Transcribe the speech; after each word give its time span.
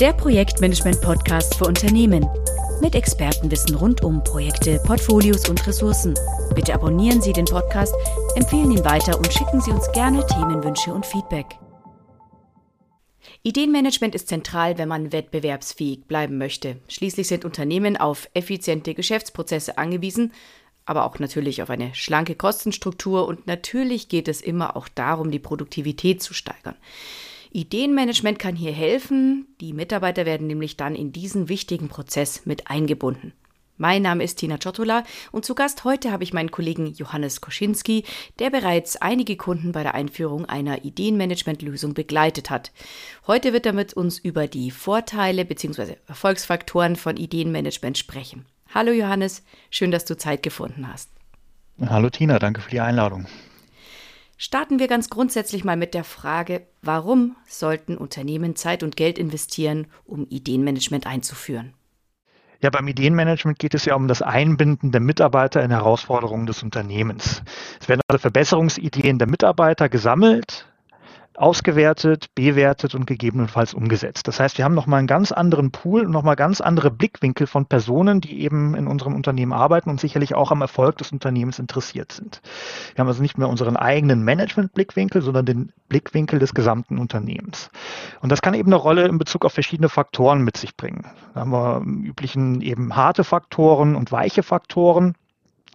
Der 0.00 0.14
Projektmanagement-Podcast 0.14 1.56
für 1.56 1.66
Unternehmen. 1.66 2.26
Mit 2.80 2.94
Expertenwissen 2.94 3.74
rund 3.74 4.02
um 4.02 4.24
Projekte, 4.24 4.80
Portfolios 4.86 5.46
und 5.46 5.66
Ressourcen. 5.66 6.14
Bitte 6.54 6.72
abonnieren 6.72 7.20
Sie 7.20 7.34
den 7.34 7.44
Podcast, 7.44 7.94
empfehlen 8.34 8.70
ihn 8.70 8.82
weiter 8.82 9.18
und 9.18 9.30
schicken 9.30 9.60
Sie 9.60 9.70
uns 9.70 9.92
gerne 9.92 10.26
Themenwünsche 10.26 10.94
und 10.94 11.04
Feedback. 11.04 11.58
Ideenmanagement 13.42 14.14
ist 14.14 14.28
zentral, 14.28 14.78
wenn 14.78 14.88
man 14.88 15.12
wettbewerbsfähig 15.12 16.06
bleiben 16.06 16.38
möchte. 16.38 16.80
Schließlich 16.88 17.28
sind 17.28 17.44
Unternehmen 17.44 17.98
auf 17.98 18.26
effiziente 18.32 18.94
Geschäftsprozesse 18.94 19.76
angewiesen, 19.76 20.32
aber 20.86 21.04
auch 21.04 21.18
natürlich 21.18 21.62
auf 21.62 21.68
eine 21.68 21.94
schlanke 21.94 22.36
Kostenstruktur 22.36 23.28
und 23.28 23.46
natürlich 23.46 24.08
geht 24.08 24.28
es 24.28 24.40
immer 24.40 24.76
auch 24.76 24.88
darum, 24.88 25.30
die 25.30 25.38
Produktivität 25.38 26.22
zu 26.22 26.32
steigern. 26.32 26.76
Ideenmanagement 27.52 28.38
kann 28.38 28.54
hier 28.54 28.72
helfen. 28.72 29.46
Die 29.60 29.72
Mitarbeiter 29.72 30.24
werden 30.24 30.46
nämlich 30.46 30.76
dann 30.76 30.94
in 30.94 31.12
diesen 31.12 31.48
wichtigen 31.48 31.88
Prozess 31.88 32.46
mit 32.46 32.70
eingebunden. 32.70 33.32
Mein 33.76 34.02
Name 34.02 34.22
ist 34.22 34.36
Tina 34.36 34.58
Ciotola 34.58 35.04
und 35.32 35.46
zu 35.46 35.54
Gast 35.54 35.84
heute 35.84 36.12
habe 36.12 36.22
ich 36.22 36.34
meinen 36.34 36.50
Kollegen 36.50 36.86
Johannes 36.92 37.40
Koschinski, 37.40 38.04
der 38.38 38.50
bereits 38.50 38.96
einige 38.96 39.36
Kunden 39.36 39.72
bei 39.72 39.82
der 39.82 39.94
Einführung 39.94 40.44
einer 40.44 40.84
Ideenmanagement-Lösung 40.84 41.94
begleitet 41.94 42.50
hat. 42.50 42.72
Heute 43.26 43.54
wird 43.54 43.64
er 43.64 43.72
mit 43.72 43.94
uns 43.94 44.18
über 44.18 44.48
die 44.48 44.70
Vorteile 44.70 45.46
bzw. 45.46 45.96
Erfolgsfaktoren 46.06 46.94
von 46.94 47.16
Ideenmanagement 47.16 47.96
sprechen. 47.96 48.44
Hallo 48.74 48.92
Johannes, 48.92 49.42
schön, 49.70 49.90
dass 49.90 50.04
du 50.04 50.14
Zeit 50.14 50.42
gefunden 50.42 50.86
hast. 50.86 51.10
Hallo 51.80 52.10
Tina, 52.10 52.38
danke 52.38 52.60
für 52.60 52.70
die 52.70 52.80
Einladung. 52.80 53.26
Starten 54.42 54.78
wir 54.78 54.88
ganz 54.88 55.10
grundsätzlich 55.10 55.64
mal 55.64 55.76
mit 55.76 55.92
der 55.92 56.02
Frage, 56.02 56.66
warum 56.80 57.36
sollten 57.46 57.98
Unternehmen 57.98 58.56
Zeit 58.56 58.82
und 58.82 58.96
Geld 58.96 59.18
investieren, 59.18 59.86
um 60.06 60.26
Ideenmanagement 60.30 61.06
einzuführen? 61.06 61.74
Ja, 62.62 62.70
beim 62.70 62.88
Ideenmanagement 62.88 63.58
geht 63.58 63.74
es 63.74 63.84
ja 63.84 63.94
um 63.96 64.08
das 64.08 64.22
Einbinden 64.22 64.92
der 64.92 65.02
Mitarbeiter 65.02 65.62
in 65.62 65.70
Herausforderungen 65.70 66.46
des 66.46 66.62
Unternehmens. 66.62 67.42
Es 67.82 67.90
werden 67.90 68.00
also 68.08 68.18
Verbesserungsideen 68.18 69.18
der 69.18 69.28
Mitarbeiter 69.28 69.90
gesammelt, 69.90 70.66
ausgewertet, 71.36 72.26
bewertet 72.34 72.94
und 72.94 73.06
gegebenenfalls 73.06 73.72
umgesetzt. 73.72 74.28
Das 74.28 74.40
heißt, 74.40 74.58
wir 74.58 74.64
haben 74.64 74.74
nochmal 74.74 74.98
einen 74.98 75.06
ganz 75.06 75.32
anderen 75.32 75.70
Pool 75.70 76.04
und 76.04 76.10
nochmal 76.10 76.36
ganz 76.36 76.60
andere 76.60 76.90
Blickwinkel 76.90 77.46
von 77.46 77.66
Personen, 77.66 78.20
die 78.20 78.42
eben 78.42 78.74
in 78.74 78.86
unserem 78.86 79.14
Unternehmen 79.14 79.52
arbeiten 79.52 79.90
und 79.90 80.00
sicherlich 80.00 80.34
auch 80.34 80.50
am 80.50 80.60
Erfolg 80.60 80.98
des 80.98 81.12
Unternehmens 81.12 81.58
interessiert 81.58 82.12
sind. 82.12 82.42
Wir 82.94 83.02
haben 83.02 83.08
also 83.08 83.22
nicht 83.22 83.38
mehr 83.38 83.48
unseren 83.48 83.76
eigenen 83.76 84.22
Management-Blickwinkel, 84.24 85.22
sondern 85.22 85.46
den 85.46 85.72
Blickwinkel 85.88 86.38
des 86.38 86.52
gesamten 86.52 86.98
Unternehmens. 86.98 87.70
Und 88.20 88.30
das 88.30 88.42
kann 88.42 88.54
eben 88.54 88.68
eine 88.68 88.76
Rolle 88.76 89.06
in 89.06 89.18
Bezug 89.18 89.44
auf 89.44 89.52
verschiedene 89.52 89.88
Faktoren 89.88 90.42
mit 90.42 90.56
sich 90.56 90.76
bringen. 90.76 91.06
Da 91.34 91.40
haben 91.40 91.52
wir 91.52 91.78
im 91.78 92.02
üblichen 92.04 92.60
eben 92.60 92.96
harte 92.96 93.24
Faktoren 93.24 93.94
und 93.94 94.12
weiche 94.12 94.42
Faktoren. 94.42 95.14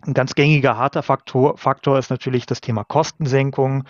Ein 0.05 0.13
ganz 0.13 0.35
gängiger 0.35 0.77
harter 0.77 1.01
Faktor, 1.01 1.57
Faktor 1.57 1.97
ist 1.97 2.11
natürlich 2.11 2.45
das 2.45 2.61
Thema 2.61 2.83
Kostensenkung 2.83 3.85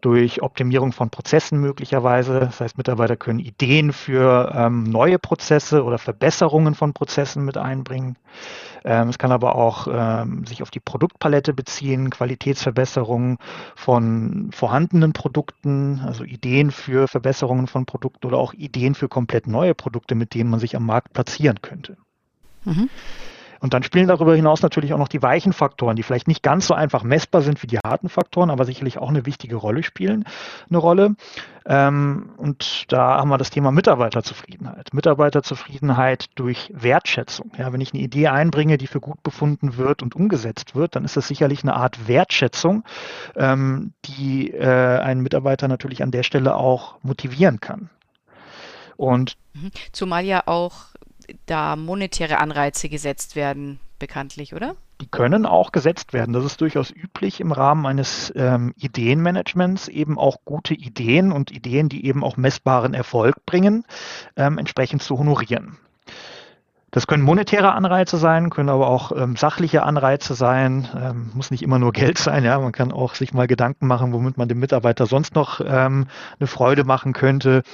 durch 0.00 0.42
Optimierung 0.42 0.92
von 0.92 1.10
Prozessen 1.10 1.60
möglicherweise. 1.60 2.40
Das 2.40 2.60
heißt, 2.60 2.78
Mitarbeiter 2.78 3.16
können 3.16 3.38
Ideen 3.38 3.92
für 3.92 4.52
ähm, 4.54 4.84
neue 4.84 5.18
Prozesse 5.18 5.84
oder 5.84 5.98
Verbesserungen 5.98 6.74
von 6.74 6.92
Prozessen 6.92 7.44
mit 7.44 7.56
einbringen. 7.56 8.16
Ähm, 8.84 9.08
es 9.08 9.18
kann 9.18 9.32
aber 9.32 9.56
auch 9.56 9.88
ähm, 9.90 10.46
sich 10.46 10.62
auf 10.62 10.70
die 10.70 10.80
Produktpalette 10.80 11.52
beziehen, 11.52 12.10
Qualitätsverbesserungen 12.10 13.38
von 13.74 14.50
vorhandenen 14.52 15.12
Produkten, 15.12 16.00
also 16.04 16.24
Ideen 16.24 16.70
für 16.70 17.08
Verbesserungen 17.08 17.66
von 17.66 17.84
Produkten 17.86 18.26
oder 18.26 18.38
auch 18.38 18.54
Ideen 18.54 18.94
für 18.94 19.08
komplett 19.08 19.46
neue 19.46 19.74
Produkte, 19.74 20.14
mit 20.14 20.34
denen 20.34 20.50
man 20.50 20.60
sich 20.60 20.76
am 20.76 20.86
Markt 20.86 21.12
platzieren 21.12 21.60
könnte. 21.62 21.96
Mhm. 22.64 22.88
Und 23.60 23.74
dann 23.74 23.82
spielen 23.82 24.08
darüber 24.08 24.34
hinaus 24.34 24.62
natürlich 24.62 24.92
auch 24.92 24.98
noch 24.98 25.08
die 25.08 25.22
weichen 25.22 25.52
Faktoren, 25.52 25.96
die 25.96 26.02
vielleicht 26.02 26.28
nicht 26.28 26.42
ganz 26.42 26.66
so 26.66 26.74
einfach 26.74 27.02
messbar 27.02 27.42
sind 27.42 27.62
wie 27.62 27.66
die 27.66 27.78
harten 27.78 28.08
Faktoren, 28.08 28.50
aber 28.50 28.64
sicherlich 28.64 28.98
auch 28.98 29.08
eine 29.08 29.26
wichtige 29.26 29.56
Rolle 29.56 29.82
spielen, 29.82 30.24
eine 30.68 30.78
Rolle. 30.78 31.16
Ähm, 31.64 32.30
und 32.36 32.92
da 32.92 33.18
haben 33.18 33.28
wir 33.28 33.38
das 33.38 33.50
Thema 33.50 33.72
Mitarbeiterzufriedenheit. 33.72 34.94
Mitarbeiterzufriedenheit 34.94 36.26
durch 36.36 36.70
Wertschätzung. 36.72 37.50
Ja, 37.58 37.72
wenn 37.72 37.80
ich 37.80 37.92
eine 37.92 38.02
Idee 38.02 38.28
einbringe, 38.28 38.78
die 38.78 38.86
für 38.86 39.00
gut 39.00 39.22
befunden 39.22 39.76
wird 39.76 40.02
und 40.02 40.14
umgesetzt 40.14 40.74
wird, 40.76 40.94
dann 40.94 41.04
ist 41.04 41.16
das 41.16 41.26
sicherlich 41.26 41.62
eine 41.62 41.74
Art 41.74 42.06
Wertschätzung, 42.06 42.84
ähm, 43.34 43.92
die 44.04 44.52
äh, 44.52 44.98
einen 44.98 45.22
Mitarbeiter 45.22 45.66
natürlich 45.66 46.02
an 46.02 46.12
der 46.12 46.22
Stelle 46.22 46.54
auch 46.54 46.96
motivieren 47.02 47.60
kann. 47.60 47.90
Und 48.96 49.36
mhm. 49.54 49.70
zumal 49.92 50.24
ja 50.24 50.42
auch 50.46 50.86
da 51.46 51.76
monetäre 51.76 52.38
Anreize 52.38 52.88
gesetzt 52.88 53.36
werden, 53.36 53.80
bekanntlich, 53.98 54.54
oder? 54.54 54.76
Die 55.00 55.08
können 55.08 55.44
auch 55.44 55.72
gesetzt 55.72 56.12
werden. 56.12 56.32
Das 56.32 56.44
ist 56.44 56.60
durchaus 56.60 56.90
üblich 56.90 57.40
im 57.40 57.52
Rahmen 57.52 57.84
eines 57.84 58.32
ähm, 58.34 58.72
Ideenmanagements, 58.76 59.88
eben 59.88 60.18
auch 60.18 60.38
gute 60.44 60.74
Ideen 60.74 61.32
und 61.32 61.50
Ideen, 61.50 61.88
die 61.88 62.06
eben 62.06 62.24
auch 62.24 62.36
messbaren 62.36 62.94
Erfolg 62.94 63.44
bringen, 63.44 63.84
ähm, 64.36 64.56
entsprechend 64.56 65.02
zu 65.02 65.18
honorieren. 65.18 65.76
Das 66.96 67.06
können 67.06 67.24
monetäre 67.24 67.72
Anreize 67.72 68.16
sein, 68.16 68.48
können 68.48 68.70
aber 68.70 68.88
auch 68.88 69.12
ähm, 69.12 69.36
sachliche 69.36 69.82
Anreize 69.82 70.32
sein. 70.32 70.88
Ähm, 70.96 71.30
muss 71.34 71.50
nicht 71.50 71.62
immer 71.62 71.78
nur 71.78 71.92
Geld 71.92 72.16
sein. 72.16 72.42
Ja, 72.42 72.58
man 72.58 72.72
kann 72.72 72.90
auch 72.90 73.14
sich 73.14 73.34
mal 73.34 73.46
Gedanken 73.46 73.86
machen, 73.86 74.14
womit 74.14 74.38
man 74.38 74.48
dem 74.48 74.60
Mitarbeiter 74.60 75.04
sonst 75.04 75.34
noch 75.34 75.60
ähm, 75.60 76.06
eine 76.40 76.46
Freude 76.46 76.84
machen 76.84 77.12
könnte. 77.12 77.64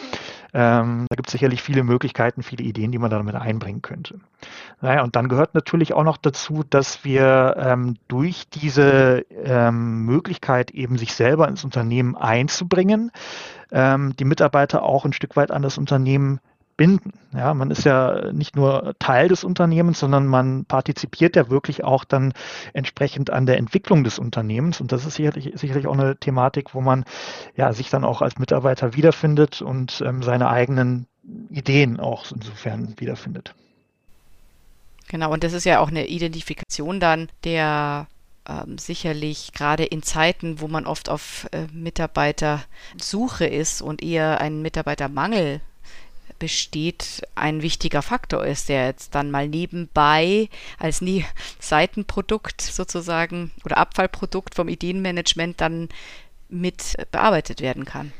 Ähm, 0.55 1.07
da 1.09 1.17
gibt 1.17 1.29
es 1.29 1.33
sicherlich 1.33 1.63
viele 1.63 1.83
Möglichkeiten, 1.83 2.43
viele 2.43 2.65
Ideen, 2.65 2.93
die 2.93 2.99
man 2.99 3.11
damit 3.11 3.35
einbringen 3.35 3.81
könnte. 3.81 4.21
Naja, 4.83 5.03
und 5.03 5.17
dann 5.17 5.29
gehört 5.29 5.55
natürlich 5.55 5.95
auch 5.95 6.05
noch 6.05 6.19
dazu, 6.19 6.63
dass 6.69 7.05
wir 7.05 7.57
ähm, 7.59 7.97
durch 8.09 8.49
diese 8.51 9.25
ähm, 9.31 10.05
Möglichkeit, 10.05 10.71
eben 10.73 10.99
sich 10.99 11.15
selber 11.15 11.49
ins 11.49 11.65
Unternehmen 11.65 12.17
einzubringen, 12.17 13.13
ähm, 13.71 14.15
die 14.17 14.27
Mitarbeiter 14.27 14.83
auch 14.83 15.07
ein 15.07 15.15
Stück 15.15 15.37
weit 15.37 15.51
an 15.51 15.63
das 15.63 15.79
Unternehmen 15.79 16.41
binden. 16.83 17.13
Ja, 17.33 17.55
man 17.55 17.71
ist 17.71 17.85
ja 17.85 18.33
nicht 18.33 18.57
nur 18.57 18.97
Teil 18.99 19.29
des 19.29 19.45
Unternehmens, 19.45 20.01
sondern 20.01 20.27
man 20.27 20.65
partizipiert 20.65 21.37
ja 21.37 21.49
wirklich 21.49 21.85
auch 21.85 22.03
dann 22.03 22.33
entsprechend 22.73 23.31
an 23.31 23.47
der 23.47 23.59
Entwicklung 23.59 24.03
des 24.03 24.19
Unternehmens. 24.19 24.81
Und 24.81 24.91
das 24.91 25.07
ist 25.07 25.15
sicherlich, 25.15 25.53
sicherlich 25.55 25.87
auch 25.87 25.97
eine 25.97 26.17
Thematik, 26.17 26.75
wo 26.75 26.81
man 26.81 27.05
ja 27.55 27.73
sich 27.73 27.89
dann 27.89 28.03
auch 28.05 28.21
als 28.21 28.37
Mitarbeiter 28.37 28.97
wiederfindet 28.97 29.63
und 29.63 30.03
ähm, 30.05 30.25
seine 30.25 30.51
eigenen 30.51 31.07
Ideen 31.51 32.01
auch 32.01 32.25
insofern 32.33 32.97
wiederfindet. 32.99 33.55
Genau, 35.07 35.33
und 35.33 35.45
das 35.45 35.53
ist 35.53 35.65
ja 35.65 35.79
auch 35.79 35.89
eine 35.89 36.09
Identifikation 36.09 36.99
dann 36.99 37.29
der 37.45 38.09
ähm, 38.49 38.77
sicherlich 38.77 39.53
gerade 39.53 39.85
in 39.85 40.03
Zeiten, 40.03 40.61
wo 40.61 40.67
man 40.67 40.85
oft 40.85 41.09
auf 41.09 41.47
äh, 41.53 41.69
Mitarbeitersuche 41.73 43.47
ist 43.47 43.83
und 43.83 44.03
eher 44.03 44.41
einen 44.41 44.63
Mitarbeitermangel 44.63 45.61
besteht, 46.43 47.23
ein 47.37 47.63
wichtiger 47.63 48.03
Faktor 48.03 48.45
ist, 48.45 48.69
der 48.69 48.87
jetzt 48.87 49.15
dann 49.15 49.31
mal 49.31 49.47
nebenbei 49.47 50.49
als 50.77 51.01
nie 51.01 51.25
Seitenprodukt 51.61 52.61
sozusagen 52.61 53.53
oder 53.65 53.77
Abfallprodukt 53.77 54.57
vom 54.57 54.67
Ideenmanagement 54.67 55.61
dann 55.61 55.89
mit 56.49 56.97
bearbeitet 57.13 57.61
werden 57.61 57.85
kann. 57.85 58.13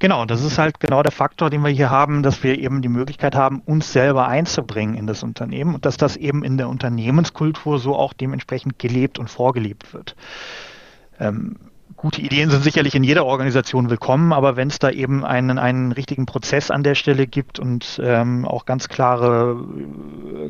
Genau, 0.00 0.24
das 0.24 0.42
ist 0.42 0.58
halt 0.58 0.80
genau 0.80 1.04
der 1.04 1.12
Faktor, 1.12 1.48
den 1.48 1.62
wir 1.62 1.70
hier 1.70 1.90
haben, 1.90 2.24
dass 2.24 2.42
wir 2.42 2.58
eben 2.58 2.82
die 2.82 2.88
Möglichkeit 2.88 3.36
haben, 3.36 3.60
uns 3.60 3.92
selber 3.92 4.26
einzubringen 4.26 4.96
in 4.96 5.06
das 5.06 5.22
Unternehmen 5.22 5.76
und 5.76 5.84
dass 5.84 5.96
das 5.96 6.16
eben 6.16 6.42
in 6.42 6.58
der 6.58 6.68
Unternehmenskultur 6.68 7.78
so 7.78 7.94
auch 7.94 8.12
dementsprechend 8.12 8.80
gelebt 8.80 9.20
und 9.20 9.30
vorgelebt 9.30 9.94
wird. 9.94 10.16
Ähm, 11.20 11.69
gute 11.96 12.20
Ideen 12.20 12.50
sind 12.50 12.62
sicherlich 12.62 12.94
in 12.94 13.04
jeder 13.04 13.24
Organisation 13.24 13.90
willkommen, 13.90 14.32
aber 14.32 14.56
wenn 14.56 14.68
es 14.68 14.78
da 14.78 14.90
eben 14.90 15.24
einen, 15.24 15.58
einen 15.58 15.92
richtigen 15.92 16.26
Prozess 16.26 16.70
an 16.70 16.82
der 16.82 16.94
Stelle 16.94 17.26
gibt 17.26 17.58
und 17.58 18.00
ähm, 18.02 18.44
auch 18.44 18.64
ganz 18.66 18.88
klare, 18.88 19.62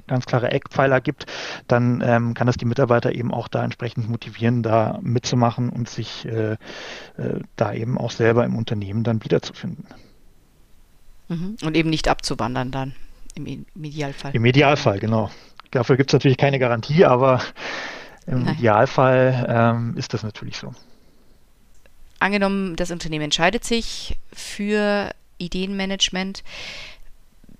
ganz 0.06 0.26
klare 0.26 0.50
Eckpfeiler 0.50 1.00
gibt, 1.00 1.26
dann 1.68 2.02
ähm, 2.04 2.34
kann 2.34 2.46
das 2.46 2.56
die 2.56 2.64
Mitarbeiter 2.64 3.14
eben 3.14 3.32
auch 3.32 3.48
da 3.48 3.64
entsprechend 3.64 4.08
motivieren, 4.08 4.62
da 4.62 4.98
mitzumachen 5.02 5.70
und 5.70 5.88
sich 5.88 6.26
äh, 6.26 6.52
äh, 6.52 6.56
da 7.56 7.72
eben 7.72 7.98
auch 7.98 8.10
selber 8.10 8.44
im 8.44 8.56
Unternehmen 8.56 9.04
dann 9.04 9.24
wiederzufinden. 9.24 9.86
Mhm. 11.28 11.56
Und 11.64 11.76
eben 11.76 11.90
nicht 11.90 12.08
abzuwandern 12.08 12.70
dann 12.70 12.94
im, 13.34 13.66
Idealfall. 13.74 14.34
Im 14.34 14.44
Idealfall, 14.44 14.98
genau. 14.98 15.30
Dafür 15.70 15.96
gibt 15.96 16.10
es 16.10 16.14
natürlich 16.14 16.38
keine 16.38 16.58
Garantie, 16.58 17.04
aber 17.04 17.40
im 18.26 18.44
Nein. 18.44 18.54
Idealfall 18.56 19.46
ähm, 19.48 19.96
ist 19.96 20.12
das 20.14 20.22
natürlich 20.22 20.56
so 20.56 20.72
angenommen, 22.20 22.76
das 22.76 22.90
Unternehmen 22.90 23.24
entscheidet 23.24 23.64
sich 23.64 24.16
für 24.32 25.10
Ideenmanagement. 25.38 26.44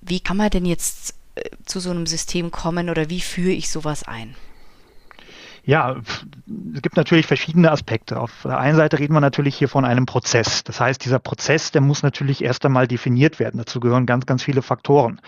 Wie 0.00 0.20
kann 0.20 0.36
man 0.36 0.50
denn 0.50 0.66
jetzt 0.66 1.14
äh, 1.34 1.42
zu 1.64 1.80
so 1.80 1.90
einem 1.90 2.06
System 2.06 2.50
kommen 2.50 2.88
oder 2.88 3.10
wie 3.10 3.20
führe 3.20 3.52
ich 3.52 3.70
sowas 3.70 4.02
ein? 4.04 4.34
Ja, 5.64 6.00
es 6.75 6.82
gibt 6.82 6.97
natürlich 6.97 7.26
verschiedene 7.26 7.70
Aspekte. 7.70 8.19
Auf 8.20 8.43
der 8.44 8.58
einen 8.58 8.76
Seite 8.76 8.99
reden 8.99 9.14
wir 9.14 9.20
natürlich 9.20 9.56
hier 9.56 9.69
von 9.69 9.85
einem 9.85 10.06
Prozess. 10.06 10.64
Das 10.64 10.81
heißt, 10.81 11.05
dieser 11.05 11.19
Prozess, 11.19 11.70
der 11.70 11.81
muss 11.81 12.02
natürlich 12.02 12.43
erst 12.43 12.64
einmal 12.64 12.88
definiert 12.88 13.38
werden. 13.38 13.58
Dazu 13.58 13.81
gehören 13.81 14.06
ganz, 14.06 14.26
ganz 14.26 14.43
viele 14.43 14.62
Faktoren. 14.62 15.20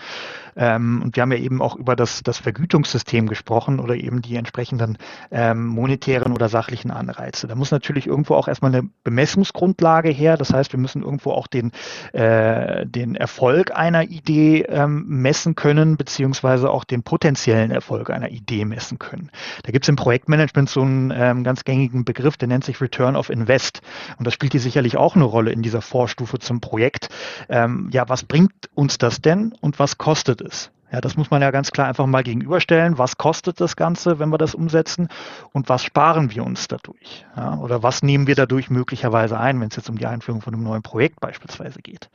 Ähm, 0.55 1.01
und 1.03 1.15
wir 1.15 1.21
haben 1.21 1.31
ja 1.31 1.37
eben 1.37 1.61
auch 1.61 1.75
über 1.75 1.95
das, 1.95 2.21
das 2.23 2.37
Vergütungssystem 2.37 3.27
gesprochen 3.27 3.79
oder 3.79 3.95
eben 3.95 4.21
die 4.21 4.35
entsprechenden 4.35 4.97
ähm, 5.31 5.65
monetären 5.65 6.33
oder 6.33 6.49
sachlichen 6.49 6.91
Anreize. 6.91 7.47
Da 7.47 7.55
muss 7.55 7.71
natürlich 7.71 8.07
irgendwo 8.07 8.35
auch 8.35 8.47
erstmal 8.47 8.73
eine 8.73 8.87
Bemessungsgrundlage 9.03 10.09
her. 10.09 10.37
Das 10.37 10.53
heißt, 10.53 10.73
wir 10.73 10.79
müssen 10.79 11.03
irgendwo 11.03 11.31
auch 11.31 11.47
den, 11.47 11.71
äh, 12.11 12.85
den 12.85 13.15
Erfolg 13.15 13.75
einer 13.75 14.03
Idee 14.03 14.63
ähm, 14.63 15.05
messen 15.07 15.55
können, 15.55 15.97
beziehungsweise 15.97 16.69
auch 16.69 16.83
den 16.83 17.03
potenziellen 17.03 17.71
Erfolg 17.71 18.09
einer 18.09 18.29
Idee 18.29 18.65
messen 18.65 18.99
können. 18.99 19.31
Da 19.63 19.71
gibt 19.71 19.85
es 19.85 19.89
im 19.89 19.95
Projektmanagement 19.95 20.69
so 20.69 20.81
einen 20.81 21.12
ähm, 21.15 21.43
ganz 21.43 21.63
gängigen 21.63 22.05
Begriff, 22.05 22.37
der 22.37 22.47
nennt 22.47 22.63
sich 22.63 22.81
Return 22.81 23.15
of 23.15 23.29
Invest. 23.29 23.81
Und 24.17 24.25
das 24.25 24.33
spielt 24.33 24.53
hier 24.53 24.61
sicherlich 24.61 24.97
auch 24.97 25.15
eine 25.15 25.25
Rolle 25.25 25.51
in 25.51 25.61
dieser 25.61 25.81
Vorstufe 25.81 26.39
zum 26.39 26.61
Projekt. 26.61 27.09
Ähm, 27.49 27.89
ja, 27.91 28.07
was 28.09 28.23
bringt 28.23 28.53
uns 28.73 28.97
das 28.97 29.21
denn 29.21 29.53
und 29.61 29.79
was 29.79 29.97
kostet 29.97 30.41
es? 30.41 30.71
Ja, 30.93 31.01
das 31.01 31.17
muss 31.17 31.31
man 31.31 31.41
ja 31.41 31.49
ganz 31.49 31.71
klar 31.71 31.87
einfach 31.87 32.05
mal 32.05 32.21
gegenüberstellen. 32.21 32.99
Was 32.99 33.17
kostet 33.17 33.59
das 33.59 33.75
Ganze, 33.75 34.19
wenn 34.19 34.29
wir 34.29 34.37
das 34.37 34.53
umsetzen? 34.53 35.07
Und 35.51 35.67
was 35.67 35.83
sparen 35.83 36.29
wir 36.35 36.45
uns 36.45 36.67
dadurch? 36.67 37.25
Ja, 37.35 37.57
oder 37.57 37.81
was 37.81 38.03
nehmen 38.03 38.27
wir 38.27 38.35
dadurch 38.35 38.69
möglicherweise 38.69 39.39
ein, 39.39 39.59
wenn 39.59 39.69
es 39.69 39.75
jetzt 39.75 39.89
um 39.89 39.97
die 39.97 40.05
Einführung 40.05 40.41
von 40.41 40.53
einem 40.53 40.61
neuen 40.61 40.83
Projekt 40.83 41.19
beispielsweise 41.19 41.81
geht? 41.81 42.11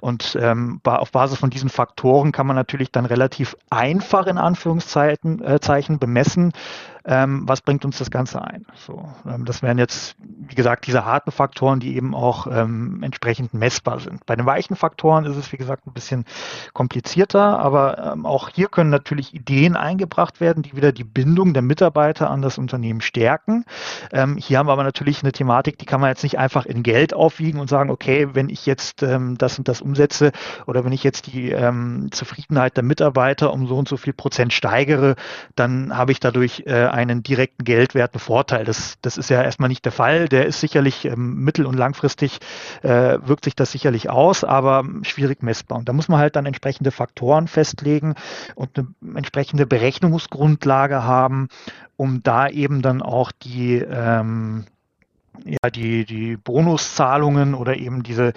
Und 0.00 0.36
ähm, 0.40 0.80
auf 0.82 1.12
Basis 1.12 1.38
von 1.38 1.50
diesen 1.50 1.68
Faktoren 1.68 2.32
kann 2.32 2.48
man 2.48 2.56
natürlich 2.56 2.90
dann 2.90 3.06
relativ 3.06 3.56
einfach 3.70 4.26
in 4.26 4.38
Anführungszeichen 4.38 5.40
äh, 5.40 5.96
bemessen, 6.00 6.52
ähm, 7.08 7.42
was 7.46 7.60
bringt 7.60 7.84
uns 7.84 7.98
das 7.98 8.10
Ganze 8.10 8.42
ein? 8.42 8.66
So, 8.74 9.08
ähm, 9.24 9.44
das 9.44 9.62
wären 9.62 9.78
jetzt, 9.78 10.16
wie 10.18 10.56
gesagt, 10.56 10.88
diese 10.88 11.04
harten 11.04 11.30
Faktoren, 11.30 11.78
die 11.78 11.94
eben 11.94 12.16
auch 12.16 12.48
ähm, 12.48 13.00
entsprechend 13.04 13.54
messbar 13.54 14.00
sind. 14.00 14.26
Bei 14.26 14.34
den 14.34 14.44
weichen 14.44 14.74
Faktoren 14.74 15.24
ist 15.24 15.36
es, 15.36 15.52
wie 15.52 15.56
gesagt, 15.56 15.86
ein 15.86 15.92
bisschen 15.92 16.24
komplizierter, 16.72 17.60
aber 17.60 18.12
ähm, 18.14 18.15
auch 18.24 18.48
hier 18.48 18.68
können 18.68 18.90
natürlich 18.90 19.34
Ideen 19.34 19.76
eingebracht 19.76 20.40
werden, 20.40 20.62
die 20.62 20.76
wieder 20.76 20.92
die 20.92 21.04
Bindung 21.04 21.52
der 21.52 21.62
Mitarbeiter 21.62 22.30
an 22.30 22.40
das 22.40 22.56
Unternehmen 22.58 23.00
stärken. 23.00 23.64
Ähm, 24.12 24.36
hier 24.36 24.58
haben 24.58 24.68
wir 24.68 24.72
aber 24.72 24.84
natürlich 24.84 25.22
eine 25.22 25.32
Thematik, 25.32 25.78
die 25.78 25.86
kann 25.86 26.00
man 26.00 26.10
jetzt 26.10 26.22
nicht 26.22 26.38
einfach 26.38 26.66
in 26.66 26.82
Geld 26.82 27.12
aufwiegen 27.12 27.60
und 27.60 27.68
sagen, 27.68 27.90
okay, 27.90 28.28
wenn 28.32 28.48
ich 28.48 28.64
jetzt 28.64 29.02
ähm, 29.02 29.36
das 29.36 29.58
und 29.58 29.68
das 29.68 29.80
umsetze 29.80 30.32
oder 30.66 30.84
wenn 30.84 30.92
ich 30.92 31.02
jetzt 31.02 31.26
die 31.26 31.54
Zufriedenheit 32.10 32.76
der 32.76 32.84
Mitarbeiter 32.84 33.52
um 33.52 33.66
so 33.66 33.76
und 33.76 33.88
so 33.88 33.96
viel 33.96 34.12
Prozent 34.12 34.52
steigere, 34.52 35.16
dann 35.54 35.96
habe 35.96 36.12
ich 36.12 36.20
dadurch 36.20 36.64
äh, 36.66 36.86
einen 36.86 37.22
direkten 37.22 37.64
geldwerten 37.64 38.20
Vorteil. 38.20 38.64
Das, 38.64 38.98
das 39.02 39.16
ist 39.16 39.30
ja 39.30 39.42
erstmal 39.42 39.68
nicht 39.68 39.84
der 39.84 39.92
Fall. 39.92 40.28
Der 40.28 40.46
ist 40.46 40.60
sicherlich 40.60 41.04
ähm, 41.04 41.42
mittel- 41.42 41.66
und 41.66 41.76
langfristig, 41.76 42.38
äh, 42.82 43.18
wirkt 43.22 43.44
sich 43.44 43.56
das 43.56 43.72
sicherlich 43.72 44.10
aus, 44.10 44.44
aber 44.44 44.84
schwierig 45.02 45.42
messbar. 45.42 45.78
Und 45.78 45.88
da 45.88 45.92
muss 45.92 46.08
man 46.08 46.20
halt 46.20 46.36
dann 46.36 46.46
entsprechende 46.46 46.90
Faktoren 46.90 47.48
festlegen 47.48 48.05
und 48.54 48.78
eine 48.78 48.88
entsprechende 49.16 49.66
Berechnungsgrundlage 49.66 51.04
haben, 51.04 51.48
um 51.96 52.22
da 52.22 52.48
eben 52.48 52.82
dann 52.82 53.02
auch 53.02 53.32
die 53.32 53.76
ähm, 53.76 54.66
ja, 55.44 55.70
die, 55.70 56.04
die 56.04 56.36
Bonuszahlungen 56.36 57.54
oder 57.54 57.76
eben 57.76 58.02
diese, 58.02 58.32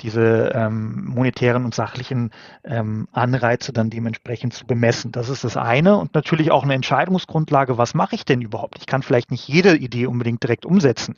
diese 0.00 0.52
ähm, 0.54 1.04
monetären 1.06 1.64
und 1.64 1.74
sachlichen 1.74 2.30
ähm, 2.64 3.08
Anreize 3.12 3.72
dann 3.72 3.90
dementsprechend 3.90 4.54
zu 4.54 4.66
bemessen. 4.66 5.12
Das 5.12 5.28
ist 5.28 5.44
das 5.44 5.56
eine 5.56 5.96
und 5.96 6.14
natürlich 6.14 6.50
auch 6.50 6.64
eine 6.64 6.74
Entscheidungsgrundlage, 6.74 7.78
was 7.78 7.94
mache 7.94 8.14
ich 8.14 8.24
denn 8.24 8.40
überhaupt? 8.40 8.78
Ich 8.78 8.86
kann 8.86 9.02
vielleicht 9.02 9.30
nicht 9.30 9.46
jede 9.48 9.76
Idee 9.76 10.06
unbedingt 10.06 10.42
direkt 10.42 10.66
umsetzen. 10.66 11.16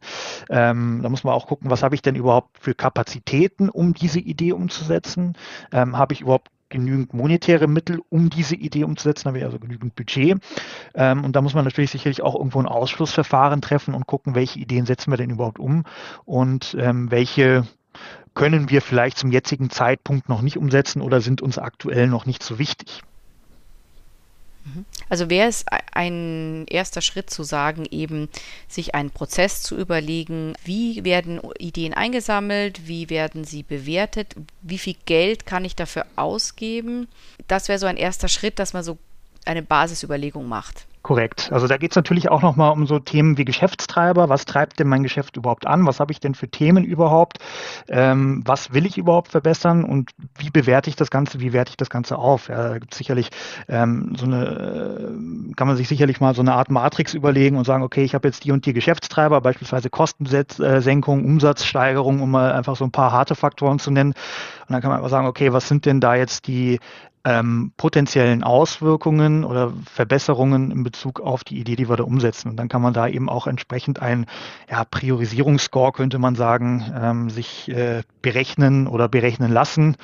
Ähm, 0.48 1.00
da 1.02 1.08
muss 1.08 1.24
man 1.24 1.34
auch 1.34 1.46
gucken, 1.46 1.70
was 1.70 1.82
habe 1.82 1.94
ich 1.94 2.02
denn 2.02 2.14
überhaupt 2.14 2.58
für 2.58 2.74
Kapazitäten, 2.74 3.68
um 3.68 3.94
diese 3.94 4.20
Idee 4.20 4.52
umzusetzen? 4.52 5.36
Ähm, 5.72 5.96
habe 5.96 6.14
ich 6.14 6.22
überhaupt 6.22 6.48
genügend 6.70 7.12
monetäre 7.12 7.66
Mittel, 7.66 8.00
um 8.08 8.30
diese 8.30 8.54
Idee 8.54 8.84
umzusetzen, 8.84 9.26
haben 9.26 9.34
wir 9.34 9.44
also 9.44 9.58
genügend 9.58 9.94
Budget. 9.94 10.38
Ähm, 10.94 11.24
und 11.24 11.36
da 11.36 11.42
muss 11.42 11.54
man 11.54 11.64
natürlich 11.64 11.90
sicherlich 11.90 12.22
auch 12.22 12.34
irgendwo 12.34 12.60
ein 12.60 12.66
Ausschlussverfahren 12.66 13.60
treffen 13.60 13.94
und 13.94 14.06
gucken, 14.06 14.34
welche 14.34 14.58
Ideen 14.58 14.86
setzen 14.86 15.10
wir 15.10 15.18
denn 15.18 15.30
überhaupt 15.30 15.58
um 15.58 15.84
und 16.24 16.76
ähm, 16.80 17.10
welche 17.10 17.64
können 18.34 18.70
wir 18.70 18.80
vielleicht 18.80 19.18
zum 19.18 19.32
jetzigen 19.32 19.70
Zeitpunkt 19.70 20.28
noch 20.28 20.40
nicht 20.40 20.56
umsetzen 20.56 21.02
oder 21.02 21.20
sind 21.20 21.42
uns 21.42 21.58
aktuell 21.58 22.06
noch 22.06 22.26
nicht 22.26 22.42
so 22.42 22.58
wichtig. 22.58 23.02
Also 25.08 25.30
wäre 25.30 25.48
es 25.48 25.64
ein 25.92 26.66
erster 26.68 27.00
Schritt 27.00 27.30
zu 27.30 27.42
sagen, 27.42 27.86
eben 27.90 28.28
sich 28.68 28.94
einen 28.94 29.10
Prozess 29.10 29.62
zu 29.62 29.76
überlegen, 29.76 30.54
wie 30.64 31.04
werden 31.04 31.40
Ideen 31.58 31.94
eingesammelt, 31.94 32.86
wie 32.86 33.10
werden 33.10 33.44
sie 33.44 33.62
bewertet, 33.62 34.36
wie 34.62 34.78
viel 34.78 34.96
Geld 35.06 35.46
kann 35.46 35.64
ich 35.64 35.76
dafür 35.76 36.06
ausgeben. 36.16 37.08
Das 37.48 37.68
wäre 37.68 37.78
so 37.78 37.86
ein 37.86 37.96
erster 37.96 38.28
Schritt, 38.28 38.58
dass 38.58 38.72
man 38.72 38.84
so 38.84 38.98
eine 39.44 39.62
Basisüberlegung 39.62 40.46
macht. 40.46 40.86
Korrekt. 41.02 41.50
Also 41.50 41.66
da 41.66 41.78
geht 41.78 41.92
es 41.92 41.96
natürlich 41.96 42.30
auch 42.30 42.42
nochmal 42.42 42.72
um 42.72 42.86
so 42.86 42.98
Themen 42.98 43.38
wie 43.38 43.46
Geschäftstreiber. 43.46 44.28
Was 44.28 44.44
treibt 44.44 44.78
denn 44.78 44.86
mein 44.86 45.02
Geschäft 45.02 45.38
überhaupt 45.38 45.66
an? 45.66 45.86
Was 45.86 45.98
habe 45.98 46.12
ich 46.12 46.20
denn 46.20 46.34
für 46.34 46.48
Themen 46.48 46.84
überhaupt? 46.84 47.38
Ähm, 47.88 48.42
was 48.44 48.74
will 48.74 48.84
ich 48.84 48.98
überhaupt 48.98 49.28
verbessern? 49.28 49.84
Und 49.84 50.10
wie 50.36 50.50
bewerte 50.50 50.90
ich 50.90 50.96
das 50.96 51.10
Ganze? 51.10 51.40
Wie 51.40 51.54
werte 51.54 51.70
ich 51.70 51.78
das 51.78 51.88
Ganze 51.88 52.18
auf? 52.18 52.48
Ja, 52.48 52.68
da 52.68 52.78
gibt 52.78 52.92
sicherlich 52.92 53.30
ähm, 53.66 54.12
so 54.14 54.26
eine, 54.26 54.44
äh, 54.44 55.54
kann 55.54 55.68
man 55.68 55.76
sich 55.78 55.88
sicherlich 55.88 56.20
mal 56.20 56.34
so 56.34 56.42
eine 56.42 56.52
Art 56.52 56.70
Matrix 56.70 57.14
überlegen 57.14 57.56
und 57.56 57.64
sagen, 57.64 57.82
okay, 57.82 58.04
ich 58.04 58.14
habe 58.14 58.28
jetzt 58.28 58.44
die 58.44 58.52
und 58.52 58.66
die 58.66 58.74
Geschäftstreiber, 58.74 59.40
beispielsweise 59.40 59.88
Kostensenkung, 59.88 61.24
Umsatzsteigerung, 61.24 62.20
um 62.20 62.30
mal 62.30 62.52
einfach 62.52 62.76
so 62.76 62.84
ein 62.84 62.92
paar 62.92 63.10
harte 63.10 63.36
Faktoren 63.36 63.78
zu 63.78 63.90
nennen. 63.90 64.10
Und 64.10 64.74
dann 64.74 64.82
kann 64.82 64.90
man 64.90 64.98
einfach 64.98 65.10
sagen, 65.10 65.26
okay, 65.26 65.54
was 65.54 65.66
sind 65.66 65.86
denn 65.86 66.00
da 66.00 66.14
jetzt 66.14 66.46
die 66.46 66.78
ähm, 67.24 67.72
potenziellen 67.76 68.42
Auswirkungen 68.42 69.44
oder 69.44 69.72
Verbesserungen 69.84 70.70
in 70.70 70.82
Bezug 70.82 71.20
auf 71.20 71.44
die 71.44 71.58
Idee, 71.58 71.76
die 71.76 71.88
wir 71.88 71.96
da 71.96 72.04
umsetzen. 72.04 72.48
Und 72.48 72.56
dann 72.56 72.68
kann 72.68 72.80
man 72.80 72.94
da 72.94 73.08
eben 73.08 73.28
auch 73.28 73.46
entsprechend 73.46 74.00
ein 74.00 74.26
ja, 74.70 74.84
Priorisierungsscore, 74.84 75.92
könnte 75.92 76.18
man 76.18 76.34
sagen, 76.34 76.92
ähm, 76.98 77.30
sich 77.30 77.68
äh, 77.68 78.02
berechnen 78.22 78.86
oder 78.86 79.08
berechnen 79.08 79.52
lassen 79.52 79.96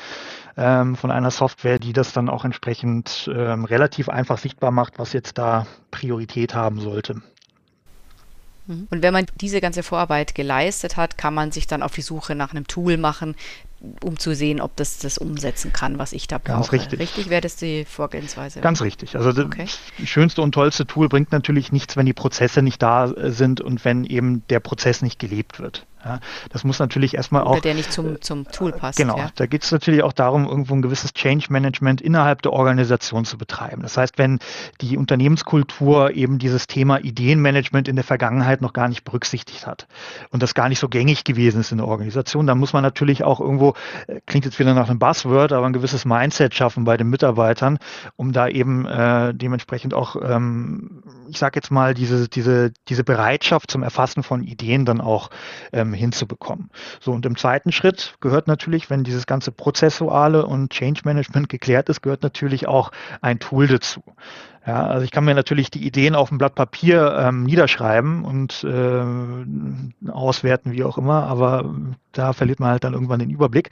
ähm, 0.57 0.97
von 0.97 1.11
einer 1.11 1.31
Software, 1.31 1.79
die 1.79 1.93
das 1.93 2.13
dann 2.13 2.29
auch 2.29 2.45
entsprechend 2.45 3.31
ähm, 3.35 3.65
relativ 3.65 4.09
einfach 4.09 4.39
sichtbar 4.39 4.71
macht, 4.71 4.99
was 4.99 5.13
jetzt 5.13 5.39
da 5.39 5.67
Priorität 5.91 6.55
haben 6.55 6.81
sollte. 6.81 7.23
Mhm. 8.67 8.89
Und 8.91 9.03
wenn 9.03 9.13
man 9.13 9.27
diese 9.41 9.61
ganze 9.61 9.83
Vorarbeit 9.83 10.35
geleistet 10.35 10.97
hat, 10.97 11.19
kann 11.19 11.35
man 11.35 11.53
sich 11.53 11.67
dann 11.67 11.83
auf 11.83 11.93
die 11.93 12.03
Suche 12.03 12.35
nach 12.35 12.53
einem 12.53 12.67
Tool 12.67 12.97
machen, 12.97 13.37
um 14.03 14.19
zu 14.19 14.35
sehen, 14.35 14.61
ob 14.61 14.75
das 14.77 14.99
das 14.99 15.19
umsetzen 15.19 15.73
kann, 15.73 15.99
was 15.99 16.13
ich 16.13 16.27
da 16.29 16.39
brauche. 16.39 16.53
Ganz 16.53 16.73
richtig. 16.73 17.01
Richtig 17.01 17.31
wäre 17.31 17.43
das 17.43 17.57
die 17.57 17.85
Vorgehensweise. 17.85 18.61
Ganz 18.61 18.81
richtig. 18.81 19.17
Also 19.17 19.31
okay. 19.43 19.67
das 19.99 20.09
schönste 20.09 20.43
und 20.43 20.53
tollste 20.53 20.87
Tool 20.87 21.09
bringt 21.09 21.33
natürlich 21.33 21.73
nichts, 21.73 21.97
wenn 21.97 22.07
die 22.07 22.15
Prozesse 22.15 22.63
nicht 22.63 22.83
da 22.83 23.13
sind 23.31 23.61
und 23.61 23.85
wenn 23.85 24.05
eben 24.05 24.43
der 24.49 24.61
Prozess 24.61 25.03
nicht 25.03 25.19
gelebt 25.19 25.61
wird. 25.61 25.87
Ja, 26.07 26.21
das 26.51 26.63
muss 26.63 26.79
natürlich 26.79 27.15
erstmal 27.15 27.43
auch. 27.43 27.53
Oder 27.53 27.63
der 27.63 27.75
nicht 27.75 27.93
zum, 27.93 28.21
zum 28.21 28.47
Tool 28.47 28.71
passt. 28.71 28.97
Genau, 28.97 29.19
ja. 29.19 29.31
da 29.35 29.47
geht 29.47 29.65
es 29.65 29.73
natürlich 29.73 30.05
auch 30.05 30.13
darum, 30.13 30.47
irgendwo 30.47 30.75
ein 30.75 30.83
gewisses 30.83 31.13
Change 31.13 31.47
Management 31.51 32.01
innerhalb 32.01 32.43
der 32.43 32.53
Organisation 32.53 33.25
zu 33.25 33.37
betreiben. 33.37 33.83
Das 33.83 33.97
heißt, 33.97 34.17
wenn 34.17 34.39
die 34.81 34.97
Unternehmenskultur 34.97 36.13
eben 36.13 36.39
dieses 36.39 36.69
Thema 36.69 36.99
Ideenmanagement 36.99 37.89
in 37.89 37.97
der 37.97 38.05
Vergangenheit 38.05 38.61
noch 38.61 38.73
gar 38.73 38.87
nicht 38.87 39.03
berücksichtigt 39.03 39.67
hat 39.67 39.89
und 40.31 40.45
das 40.45 40.55
gar 40.55 40.69
nicht 40.69 40.79
so 40.79 40.89
gängig 40.89 41.25
gewesen 41.25 41.61
ist 41.61 41.73
in 41.73 41.79
der 41.79 41.89
Organisation, 41.89 42.47
dann 42.47 42.59
muss 42.59 42.73
man 42.73 42.85
natürlich 42.85 43.25
auch 43.25 43.41
irgendwo, 43.41 43.75
äh, 44.07 44.21
klingt 44.27 44.45
jetzt 44.45 44.61
wieder 44.61 44.75
nach 44.75 44.89
einem 44.89 45.01
Buzzword, 45.01 45.53
aber 45.53 45.67
ein 45.67 45.73
gewisses 45.73 46.05
Mindset 46.05 46.55
schaffen 46.55 46.85
bei 46.85 46.97
den 46.97 47.11
Mitarbeitern, 47.11 47.79
um 48.15 48.33
da 48.33 48.47
eben 48.47 48.87
äh, 48.87 49.35
dementsprechend 49.35 49.93
auch, 49.93 50.15
ähm, 50.23 51.03
ich 51.29 51.39
sage 51.39 51.57
jetzt 51.57 51.73
mal, 51.73 51.95
diese, 51.95 52.29
diese, 52.29 52.73
diese 52.89 53.03
Bereitschaft 53.03 53.73
zum 53.73 53.83
Erfassen 53.83 54.23
von 54.23 54.45
Ideen 54.45 54.85
dann 54.85 55.01
auch 55.01 55.31
ähm, 55.73 55.96
hinzubekommen. 55.97 56.71
So, 57.01 57.13
und 57.13 57.27
im 57.27 57.37
zweiten 57.37 57.73
Schritt 57.73 58.15
gehört 58.21 58.47
natürlich, 58.47 58.91
wenn 58.91 59.05
dieses 59.05 59.27
ganze 59.27 59.53
Prozessuale 59.53 60.47
und 60.47 60.71
Change 60.71 61.03
Management 61.05 61.49
geklärt 61.49 61.89
ist, 61.89 62.03
gehört 62.03 62.23
natürlich 62.23 62.69
auch 62.69 62.93
ein 63.21 63.39
Tool 63.39 63.67
dazu. 63.67 64.03
Ja, 64.67 64.85
also 64.85 65.05
ich 65.05 65.13
kann 65.13 65.25
mir 65.25 65.35
natürlich 65.35 65.71
die 65.71 65.87
Ideen 65.87 66.17
auf 66.17 66.31
dem 66.31 66.39
Blatt 66.39 66.57
Papier 66.57 67.17
ähm, 67.21 67.45
niederschreiben 67.45 68.25
und 68.25 68.65
äh, 68.65 70.11
auswerten, 70.11 70.73
wie 70.73 70.83
auch 70.83 70.99
immer, 70.99 71.23
aber 71.29 71.73
da 72.11 72.33
verliert 72.33 72.59
man 72.59 72.71
halt 72.71 72.83
dann 72.83 72.93
irgendwann 72.93 73.21
den 73.21 73.31
Überblick. 73.31 73.71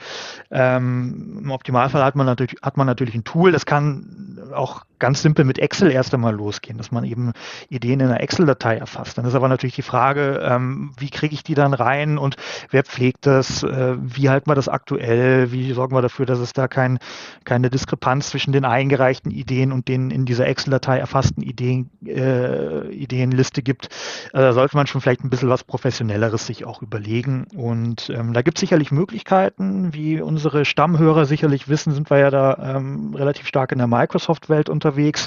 Ähm, 0.52 1.40
Im 1.43 1.50
Optimalfall 1.50 2.04
hat 2.04 2.14
man 2.14 2.26
natürlich 2.26 2.62
hat 2.62 2.76
man 2.76 2.87
natürlich 2.87 3.16
ein 3.16 3.25
Tool, 3.25 3.50
das 3.50 3.66
kann 3.66 4.38
auch 4.54 4.83
ganz 5.04 5.20
simpel 5.20 5.44
mit 5.44 5.58
Excel 5.58 5.90
erst 5.90 6.14
einmal 6.14 6.34
losgehen, 6.34 6.78
dass 6.78 6.90
man 6.90 7.04
eben 7.04 7.32
Ideen 7.68 8.00
in 8.00 8.06
einer 8.06 8.23
Excel-Datei 8.23 8.78
erfasst. 8.78 9.18
Dann 9.18 9.26
ist 9.26 9.34
aber 9.34 9.50
natürlich 9.50 9.75
die 9.75 9.82
Frage, 9.82 10.40
ähm, 10.42 10.92
wie 10.96 11.11
kriege 11.11 11.34
ich 11.34 11.42
die 11.42 11.52
dann 11.52 11.75
rein 11.75 12.16
und 12.16 12.37
wer 12.70 12.84
pflegt 12.84 13.26
das, 13.26 13.62
äh, 13.62 13.96
wie 14.00 14.30
halten 14.30 14.49
wir 14.49 14.54
das 14.54 14.70
aktuell, 14.70 15.52
wie 15.52 15.70
sorgen 15.73 15.94
wir 15.94 16.00
dafür, 16.00 16.25
dass 16.25 16.38
es 16.38 16.54
da 16.54 16.68
kein, 16.68 17.00
keine 17.44 17.68
Diskrepanz 17.68 18.30
zwischen 18.30 18.52
den 18.52 18.64
eingereichten 18.64 19.30
Ideen 19.30 19.73
und 19.73 19.88
den 19.88 20.11
in 20.11 20.25
dieser 20.25 20.46
Excel-Datei 20.46 20.96
erfassten 20.96 21.42
Ideen, 21.42 21.90
äh, 22.06 22.88
Ideenliste 22.88 23.62
gibt. 23.62 23.90
Also 24.32 24.46
da 24.46 24.52
sollte 24.54 24.75
man 24.75 24.87
schon 24.87 25.02
vielleicht 25.02 25.23
ein 25.23 25.28
bisschen 25.28 25.50
was 25.50 25.64
Professionelleres 25.64 26.46
sich 26.46 26.64
auch 26.64 26.80
überlegen. 26.80 27.46
Und 27.54 28.08
ähm, 28.08 28.32
da 28.32 28.40
gibt 28.40 28.56
es 28.56 28.61
sicherlich 28.61 28.90
Möglichkeiten, 28.90 29.92
wie 29.92 30.23
unsere 30.23 30.64
Stammhörer 30.64 31.26
sicherlich 31.26 31.68
wissen, 31.68 31.92
sind 31.92 32.08
wir 32.08 32.20
ja 32.20 32.30
da 32.30 32.76
ähm, 32.76 33.14
relativ 33.14 33.46
stark 33.46 33.70
in 33.70 33.76
der 33.76 33.87
Microsoft-Welt 33.87 34.70
unterwegs. 34.70 34.93
unterwegs. 34.94 35.26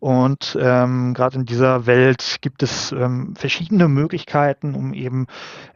Und 0.00 0.56
ähm, 0.60 1.12
gerade 1.14 1.38
in 1.38 1.44
dieser 1.44 1.86
Welt 1.86 2.38
gibt 2.40 2.62
es 2.62 2.92
ähm, 2.92 3.34
verschiedene 3.34 3.88
Möglichkeiten, 3.88 4.74
um 4.74 4.94
eben, 4.94 5.26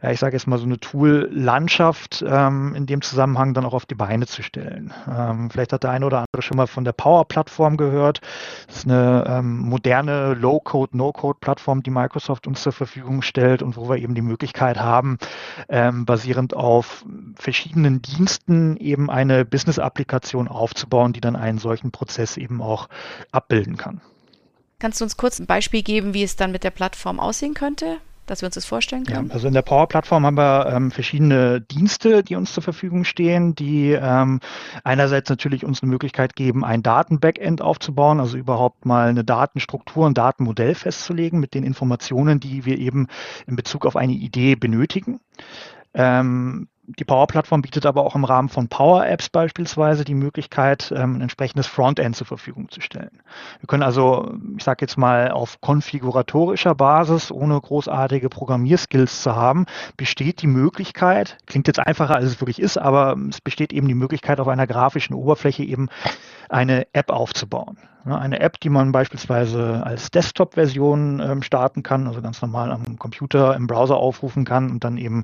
ja, 0.01 0.11
ich 0.11 0.19
sage 0.19 0.35
jetzt 0.35 0.47
mal 0.47 0.57
so 0.57 0.65
eine 0.65 0.79
Tool-Landschaft 0.79 2.23
ähm, 2.25 2.73
in 2.73 2.85
dem 2.85 3.01
Zusammenhang 3.01 3.53
dann 3.53 3.65
auch 3.65 3.73
auf 3.73 3.85
die 3.85 3.95
Beine 3.95 4.25
zu 4.25 4.41
stellen. 4.41 4.93
Ähm, 5.09 5.49
vielleicht 5.49 5.73
hat 5.73 5.83
der 5.83 5.91
eine 5.91 6.05
oder 6.05 6.19
andere 6.19 6.41
schon 6.41 6.55
mal 6.55 6.67
von 6.67 6.85
der 6.85 6.93
Power-Plattform 6.93 7.75
gehört. 7.75 8.21
Das 8.67 8.77
ist 8.77 8.85
eine 8.85 9.25
ähm, 9.27 9.57
moderne 9.57 10.35
Low-Code, 10.35 10.95
No-Code-Plattform, 10.95 11.83
die 11.83 11.91
Microsoft 11.91 12.47
uns 12.47 12.61
zur 12.61 12.71
Verfügung 12.71 13.23
stellt 13.23 13.61
und 13.61 13.75
wo 13.75 13.89
wir 13.89 13.97
eben 13.97 14.15
die 14.15 14.21
Möglichkeit 14.21 14.79
haben, 14.79 15.17
ähm, 15.67 16.05
basierend 16.05 16.55
auf 16.55 17.05
verschiedenen 17.35 18.01
Diensten 18.01 18.77
eben 18.77 19.09
eine 19.09 19.43
Business-Applikation 19.43 20.47
aufzubauen, 20.47 21.11
die 21.11 21.21
dann 21.21 21.35
einen 21.35 21.57
solchen 21.57 21.91
Prozess 21.91 22.37
eben 22.37 22.61
auch 22.61 22.87
abbilden 23.31 23.75
kann. 23.75 24.01
Kannst 24.83 24.99
du 24.99 25.05
uns 25.05 25.15
kurz 25.15 25.39
ein 25.39 25.45
Beispiel 25.45 25.81
geben, 25.81 26.13
wie 26.13 26.23
es 26.23 26.35
dann 26.35 26.51
mit 26.51 26.65
der 26.65 26.69
Plattform 26.69 27.17
aussehen 27.17 27.53
könnte? 27.53 27.99
dass 28.25 28.41
wir 28.41 28.47
uns 28.47 28.55
das 28.55 28.65
vorstellen 28.65 29.03
können? 29.03 29.27
Ja, 29.27 29.33
also 29.33 29.47
in 29.49 29.53
der 29.53 29.63
Power-Plattform 29.63 30.25
haben 30.25 30.37
wir 30.37 30.71
ähm, 30.73 30.91
verschiedene 30.91 31.59
Dienste, 31.59 32.23
die 32.23 32.37
uns 32.37 32.53
zur 32.53 32.63
Verfügung 32.63 33.03
stehen, 33.03 33.53
die 33.53 33.91
ähm, 33.91 34.39
einerseits 34.85 35.29
natürlich 35.29 35.65
uns 35.65 35.83
eine 35.83 35.89
Möglichkeit 35.89 36.37
geben, 36.37 36.63
ein 36.63 36.83
Daten-Backend 36.83 37.61
aufzubauen, 37.61 38.21
also 38.21 38.37
überhaupt 38.37 38.85
mal 38.85 39.09
eine 39.09 39.25
Datenstruktur, 39.25 40.07
ein 40.07 40.13
Datenmodell 40.13 40.73
festzulegen 40.73 41.41
mit 41.41 41.53
den 41.53 41.65
Informationen, 41.65 42.39
die 42.39 42.63
wir 42.63 42.77
eben 42.77 43.07
in 43.45 43.57
Bezug 43.57 43.85
auf 43.85 43.97
eine 43.97 44.13
Idee 44.13 44.55
benötigen. 44.55 45.19
Ähm, 45.93 46.69
die 46.85 47.05
Power-Plattform 47.05 47.61
bietet 47.61 47.85
aber 47.85 48.05
auch 48.05 48.15
im 48.15 48.25
Rahmen 48.25 48.49
von 48.49 48.67
Power-Apps 48.67 49.29
beispielsweise 49.29 50.03
die 50.03 50.15
Möglichkeit, 50.15 50.93
ähm, 50.95 51.15
ein 51.15 51.21
entsprechendes 51.21 51.67
Frontend 51.67 52.15
zur 52.15 52.27
Verfügung 52.27 52.69
zu 52.69 52.81
stellen. 52.81 53.21
Wir 53.59 53.67
können 53.67 53.83
also, 53.83 54.33
ich 54.57 54.63
sage 54.63 54.79
jetzt 54.81 54.97
mal, 54.97 55.31
auf 55.31 55.61
konfiguratorischer 55.61 56.75
Basis, 56.75 57.31
ohne 57.31 57.59
großartige 57.59 58.29
Programmierskills 58.29 59.21
zu 59.21 59.35
haben, 59.35 59.65
besteht 59.95 60.41
die 60.41 60.47
Möglichkeit, 60.47 61.37
klingt 61.45 61.67
jetzt 61.67 61.79
einfacher, 61.79 62.15
als 62.15 62.25
es 62.25 62.41
wirklich 62.41 62.59
ist, 62.59 62.77
aber 62.77 63.15
es 63.29 63.39
besteht 63.39 63.71
eben 63.71 63.87
die 63.87 63.93
Möglichkeit, 63.93 64.39
auf 64.39 64.47
einer 64.49 64.67
grafischen 64.67 65.15
Oberfläche 65.15 65.63
eben 65.63 65.87
eine 66.49 66.87
App 66.93 67.09
aufzubauen. 67.09 67.77
Eine 68.05 68.41
App, 68.41 68.59
die 68.59 68.69
man 68.69 68.91
beispielsweise 68.91 69.81
als 69.85 70.11
Desktop-Version 70.11 71.21
ähm, 71.21 71.41
starten 71.41 71.83
kann, 71.83 72.07
also 72.07 72.21
ganz 72.21 72.41
normal 72.41 72.71
am 72.71 72.99
Computer 72.99 73.55
im 73.55 73.67
Browser 73.67 73.95
aufrufen 73.95 74.43
kann 74.43 74.71
und 74.71 74.83
dann 74.83 74.97
eben, 74.97 75.23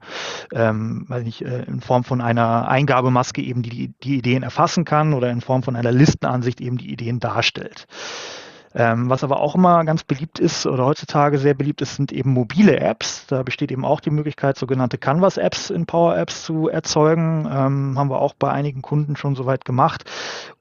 ähm, 0.53 1.05
weiß 1.09 1.23
nicht, 1.23 1.41
äh, 1.41 1.63
in 1.63 1.81
Form 1.81 2.05
von 2.05 2.21
einer 2.21 2.69
Eingabemaske 2.69 3.41
eben 3.41 3.63
die, 3.63 3.93
die 4.03 4.17
Ideen 4.17 4.43
erfassen 4.43 4.85
kann 4.85 5.13
oder 5.13 5.29
in 5.29 5.41
Form 5.41 5.61
von 5.61 5.75
einer 5.75 5.91
Listenansicht 5.91 6.61
eben 6.61 6.77
die 6.77 6.91
Ideen 6.91 7.19
darstellt. 7.19 7.85
Ähm, 8.75 9.09
was 9.09 9.23
aber 9.23 9.39
auch 9.39 9.55
immer 9.55 9.83
ganz 9.83 10.03
beliebt 10.03 10.39
ist 10.39 10.65
oder 10.67 10.85
heutzutage 10.85 11.39
sehr 11.39 11.55
beliebt 11.55 11.81
ist, 11.81 11.95
sind 11.95 12.11
eben 12.11 12.31
mobile 12.31 12.79
Apps. 12.79 13.25
Da 13.27 13.41
besteht 13.43 13.71
eben 13.71 13.83
auch 13.83 13.99
die 13.99 14.11
Möglichkeit, 14.11 14.57
sogenannte 14.57 14.97
Canvas-Apps 14.97 15.71
in 15.71 15.85
Power 15.85 16.15
Apps 16.17 16.43
zu 16.43 16.67
erzeugen. 16.67 17.47
Ähm, 17.51 17.97
haben 17.97 18.09
wir 18.09 18.19
auch 18.19 18.33
bei 18.35 18.51
einigen 18.51 18.81
Kunden 18.81 19.15
schon 19.15 19.35
soweit 19.35 19.65
gemacht. 19.65 20.03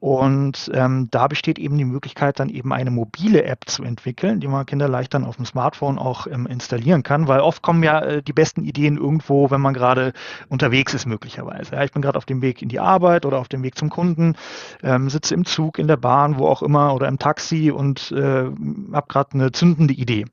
Und 0.00 0.70
ähm, 0.74 1.08
da 1.10 1.26
besteht 1.26 1.58
eben 1.58 1.76
die 1.76 1.84
Möglichkeit, 1.84 2.38
dann 2.40 2.48
eben 2.48 2.72
eine 2.72 2.90
mobile 2.90 3.44
App 3.44 3.64
zu 3.66 3.82
entwickeln, 3.82 4.40
die 4.40 4.48
man 4.48 4.64
kinderleicht 4.64 5.12
dann 5.12 5.24
auf 5.24 5.36
dem 5.36 5.44
Smartphone 5.44 5.98
auch 5.98 6.26
ähm, 6.26 6.46
installieren 6.46 7.02
kann, 7.02 7.28
weil 7.28 7.40
oft 7.40 7.62
kommen 7.62 7.82
ja 7.82 8.00
äh, 8.00 8.22
die 8.22 8.32
besten 8.32 8.64
Ideen 8.64 8.96
irgendwo, 8.96 9.50
wenn 9.50 9.60
man 9.60 9.74
gerade 9.74 10.12
unterwegs 10.48 10.94
ist, 10.94 11.06
möglicherweise. 11.06 11.74
Ja, 11.74 11.84
ich 11.84 11.92
bin 11.92 12.02
gerade 12.02 12.16
auf 12.16 12.26
dem 12.26 12.42
Weg 12.42 12.62
in 12.62 12.68
die 12.68 12.80
Arbeit 12.80 13.26
oder 13.26 13.38
auf 13.38 13.48
dem 13.48 13.62
Weg 13.62 13.76
zum 13.76 13.90
Kunden, 13.90 14.34
ähm, 14.82 15.10
sitze 15.10 15.34
im 15.34 15.44
Zug, 15.44 15.78
in 15.78 15.88
der 15.88 15.96
Bahn, 15.96 16.38
wo 16.38 16.46
auch 16.46 16.62
immer 16.62 16.94
oder 16.94 17.08
im 17.08 17.18
Taxi 17.18 17.70
und 17.70 17.97
und 18.10 18.18
äh, 18.18 18.44
habe 18.92 19.06
gerade 19.08 19.32
eine 19.32 19.52
zündende 19.52 19.94
Idee. 19.94 20.26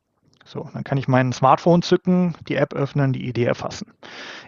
So, 0.47 0.69
dann 0.73 0.83
kann 0.83 0.99
ich 0.99 1.07
mein 1.07 1.33
Smartphone 1.33 1.81
zücken, 1.81 2.35
die 2.47 2.55
App 2.55 2.75
öffnen, 2.75 3.13
die 3.13 3.27
Idee 3.27 3.45
erfassen. 3.45 3.87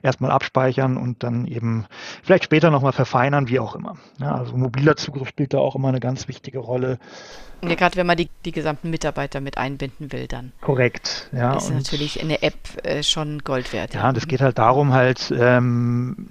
Erstmal 0.04 0.30
abspeichern 0.30 0.96
und 0.96 1.24
dann 1.24 1.48
eben 1.48 1.88
vielleicht 2.22 2.44
später 2.44 2.70
nochmal 2.70 2.92
verfeinern, 2.92 3.48
wie 3.48 3.60
auch 3.60 3.76
immer. 3.76 3.98
Ja, 4.20 4.36
also 4.36 4.56
mobiler 4.56 4.96
Zugriff 4.96 5.28
spielt 5.28 5.56
da 5.56 5.58
auch 5.58 5.76
immer 5.76 5.88
eine 5.88 6.00
ganz 6.00 6.28
wichtige 6.28 6.60
Rolle. 6.60 7.00
Ja, 7.64 7.74
gerade 7.74 7.96
wenn 7.96 8.06
man 8.06 8.18
die, 8.18 8.30
die 8.46 8.52
gesamten 8.52 8.92
Mitarbeiter 8.92 9.42
mit 9.42 9.58
einbinden 9.58 10.12
will, 10.12 10.28
dann. 10.28 10.52
Korrekt, 10.62 11.32
ja. 11.34 11.56
Ist 11.56 11.72
natürlich 11.72 12.22
eine 12.22 12.44
App 12.44 12.60
äh, 12.84 13.02
schon 13.02 13.40
Gold 13.40 13.74
wert. 13.74 13.96
Ja, 13.96 14.04
ja, 14.04 14.14
das 14.14 14.28
geht 14.28 14.42
halt 14.42 14.60
darum, 14.60 14.94
halt 14.94 15.34
ähm, 15.36 16.28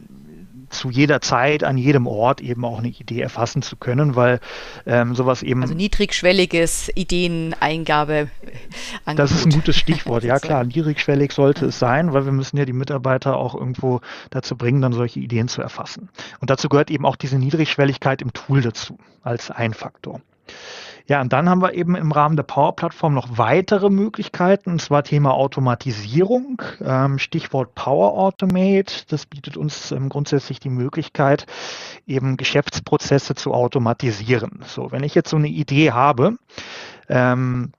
zu 0.76 0.90
jeder 0.90 1.20
Zeit, 1.20 1.64
an 1.64 1.76
jedem 1.76 2.06
Ort 2.06 2.40
eben 2.40 2.64
auch 2.64 2.78
eine 2.78 2.88
Idee 2.88 3.20
erfassen 3.20 3.62
zu 3.62 3.76
können, 3.76 4.16
weil 4.16 4.40
ähm, 4.86 5.14
sowas 5.14 5.42
eben. 5.42 5.62
Also 5.62 5.74
niedrigschwelliges 5.74 6.90
Ideeneingabe. 6.94 8.28
Das 9.16 9.32
ist 9.32 9.46
ein 9.46 9.52
gutes 9.52 9.76
Stichwort, 9.76 10.24
ja 10.24 10.38
klar, 10.40 10.64
niedrigschwellig 10.64 11.32
sollte 11.32 11.66
es 11.66 11.78
sein, 11.78 12.12
weil 12.12 12.24
wir 12.24 12.32
müssen 12.32 12.56
ja 12.56 12.64
die 12.64 12.72
Mitarbeiter 12.72 13.36
auch 13.36 13.54
irgendwo 13.54 14.00
dazu 14.30 14.56
bringen, 14.56 14.80
dann 14.80 14.92
solche 14.92 15.20
Ideen 15.20 15.48
zu 15.48 15.62
erfassen. 15.62 16.08
Und 16.40 16.50
dazu 16.50 16.68
gehört 16.68 16.90
eben 16.90 17.06
auch 17.06 17.16
diese 17.16 17.38
Niedrigschwelligkeit 17.38 18.22
im 18.22 18.32
Tool 18.32 18.62
dazu, 18.62 18.98
als 19.22 19.50
ein 19.50 19.74
Faktor. 19.74 20.20
Ja, 21.08 21.20
und 21.20 21.32
dann 21.32 21.48
haben 21.48 21.62
wir 21.62 21.74
eben 21.74 21.94
im 21.94 22.10
Rahmen 22.10 22.34
der 22.34 22.42
Power-Plattform 22.42 23.14
noch 23.14 23.38
weitere 23.38 23.90
Möglichkeiten, 23.90 24.70
und 24.70 24.82
zwar 24.82 25.04
Thema 25.04 25.34
Automatisierung, 25.34 26.62
ähm, 26.84 27.20
Stichwort 27.20 27.76
Power 27.76 28.18
Automate. 28.18 29.04
Das 29.08 29.26
bietet 29.26 29.56
uns 29.56 29.92
ähm, 29.92 30.08
grundsätzlich 30.08 30.58
die 30.58 30.68
Möglichkeit, 30.68 31.46
eben 32.08 32.36
Geschäftsprozesse 32.36 33.36
zu 33.36 33.54
automatisieren. 33.54 34.64
So, 34.66 34.90
wenn 34.90 35.04
ich 35.04 35.14
jetzt 35.14 35.30
so 35.30 35.36
eine 35.36 35.48
Idee 35.48 35.92
habe, 35.92 36.38
ähm, 37.08 37.70